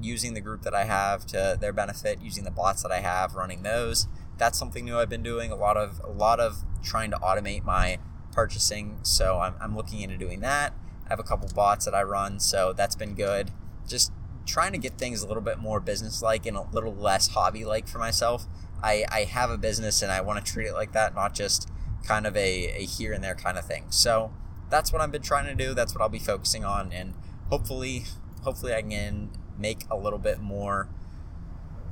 using 0.00 0.34
the 0.34 0.40
group 0.40 0.62
that 0.62 0.74
I 0.74 0.84
have 0.84 1.26
to 1.26 1.56
their 1.60 1.72
benefit, 1.72 2.20
using 2.20 2.44
the 2.44 2.50
bots 2.50 2.82
that 2.82 2.92
I 2.92 3.00
have, 3.00 3.34
running 3.34 3.62
those. 3.62 4.08
That's 4.38 4.58
something 4.58 4.84
new 4.84 4.98
I've 4.98 5.08
been 5.08 5.22
doing. 5.22 5.50
A 5.50 5.56
lot 5.56 5.76
of 5.76 6.00
a 6.04 6.10
lot 6.10 6.40
of 6.40 6.64
trying 6.82 7.10
to 7.10 7.16
automate 7.18 7.64
my 7.64 7.98
purchasing. 8.32 8.98
So 9.02 9.40
I'm, 9.40 9.54
I'm 9.60 9.76
looking 9.76 10.00
into 10.00 10.16
doing 10.16 10.40
that. 10.40 10.74
I 11.06 11.08
have 11.08 11.18
a 11.18 11.24
couple 11.24 11.48
bots 11.54 11.84
that 11.86 11.94
I 11.94 12.02
run, 12.02 12.40
so 12.40 12.72
that's 12.72 12.96
been 12.96 13.14
good. 13.14 13.50
Just 13.88 14.12
trying 14.44 14.72
to 14.72 14.78
get 14.78 14.98
things 14.98 15.22
a 15.22 15.26
little 15.26 15.42
bit 15.42 15.58
more 15.58 15.80
business 15.80 16.22
like 16.22 16.46
and 16.46 16.56
a 16.56 16.62
little 16.72 16.94
less 16.94 17.28
hobby 17.28 17.64
like 17.64 17.88
for 17.88 17.98
myself. 17.98 18.46
I, 18.82 19.04
I 19.10 19.24
have 19.24 19.50
a 19.50 19.58
business 19.58 20.02
and 20.02 20.12
I 20.12 20.20
want 20.20 20.44
to 20.44 20.52
treat 20.52 20.66
it 20.66 20.74
like 20.74 20.92
that, 20.92 21.14
not 21.14 21.34
just 21.34 21.68
kind 22.04 22.26
of 22.26 22.36
a, 22.36 22.68
a 22.68 22.84
here 22.84 23.12
and 23.12 23.24
there 23.24 23.34
kind 23.34 23.58
of 23.58 23.64
thing. 23.64 23.86
So 23.90 24.32
that's 24.70 24.92
what 24.92 25.00
I've 25.00 25.12
been 25.12 25.22
trying 25.22 25.46
to 25.46 25.54
do. 25.54 25.74
That's 25.74 25.94
what 25.94 26.02
I'll 26.02 26.08
be 26.08 26.18
focusing 26.18 26.64
on, 26.64 26.92
and 26.92 27.14
hopefully, 27.48 28.04
hopefully 28.42 28.74
I 28.74 28.82
can 28.82 29.30
make 29.58 29.84
a 29.90 29.96
little 29.96 30.18
bit 30.18 30.40
more, 30.40 30.88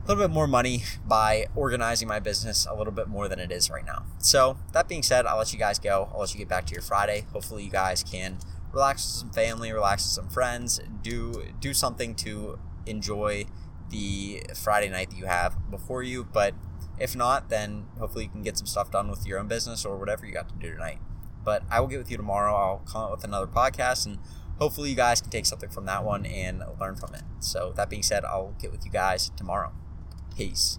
a 0.05 0.09
little 0.09 0.23
bit 0.23 0.33
more 0.33 0.47
money 0.47 0.83
by 1.07 1.47
organizing 1.55 2.09
my 2.09 2.21
business 2.21 2.67
a 2.69 2.75
little 2.75 2.93
bit 2.93 3.09
more 3.09 3.29
than 3.29 3.39
it 3.39 3.51
is 3.51 3.71
right 3.71 3.85
now. 3.85 4.05
So 4.19 4.59
that 4.73 4.89
being 4.89 5.03
said, 5.03 5.27
I'll 5.27 5.39
let 5.39 5.53
you 5.53 5.59
guys 5.59 5.79
go. 5.79 6.11
I'll 6.13 6.21
let 6.21 6.35
you 6.35 6.39
get 6.39 6.49
back 6.49 6.67
to 6.67 6.73
your 6.73 6.83
Friday. 6.83 7.27
Hopefully, 7.33 7.65
you 7.65 7.71
guys 7.71 8.03
can 8.03 8.39
relax 8.73 9.05
with 9.05 9.13
some 9.13 9.31
family, 9.31 9.73
relax 9.73 10.05
with 10.05 10.13
some 10.13 10.29
friends, 10.29 10.81
do 11.03 11.45
do 11.61 11.73
something 11.73 12.15
to 12.17 12.59
enjoy 12.87 13.47
the 13.91 14.43
Friday 14.55 14.89
night 14.89 15.11
that 15.11 15.17
you 15.17 15.27
have 15.27 15.71
before 15.71 16.03
you. 16.03 16.25
But 16.25 16.55
if 16.99 17.15
not, 17.17 17.49
then 17.49 17.87
hopefully 17.99 18.25
you 18.25 18.31
can 18.31 18.43
get 18.43 18.59
some 18.59 18.67
stuff 18.67 18.91
done 18.91 19.09
with 19.09 19.27
your 19.27 19.39
own 19.39 19.49
business 19.49 19.85
or 19.85 19.97
whatever 19.97 20.27
you 20.27 20.33
got 20.33 20.49
to 20.49 20.55
do 20.57 20.73
tonight. 20.73 20.99
But 21.45 21.63
I 21.71 21.81
will 21.81 21.89
get 21.89 21.99
with 21.99 22.11
you 22.11 22.17
tomorrow. 22.17 22.55
I'll 22.55 22.83
come 22.87 23.03
up 23.03 23.11
with 23.11 23.25
another 23.25 23.47
podcast 23.47 24.07
and 24.07 24.19
hopefully 24.59 24.91
you 24.91 24.97
guys 24.97 25.21
can 25.21 25.31
take 25.31 25.47
something 25.47 25.69
from 25.69 25.87
that 25.87 26.05
one 26.05 26.25
and 26.27 26.63
learn 26.81 26.97
from 26.97 27.15
it. 27.15 27.23
So 27.41 27.73
that 27.77 27.91
being 27.91 28.03
said, 28.03 28.25
I'll 28.25 28.55
get 28.61 28.73
with 28.73 28.85
you 28.85 28.91
guys 28.91 29.31
tomorrow. 29.37 29.73
Peace. 30.37 30.79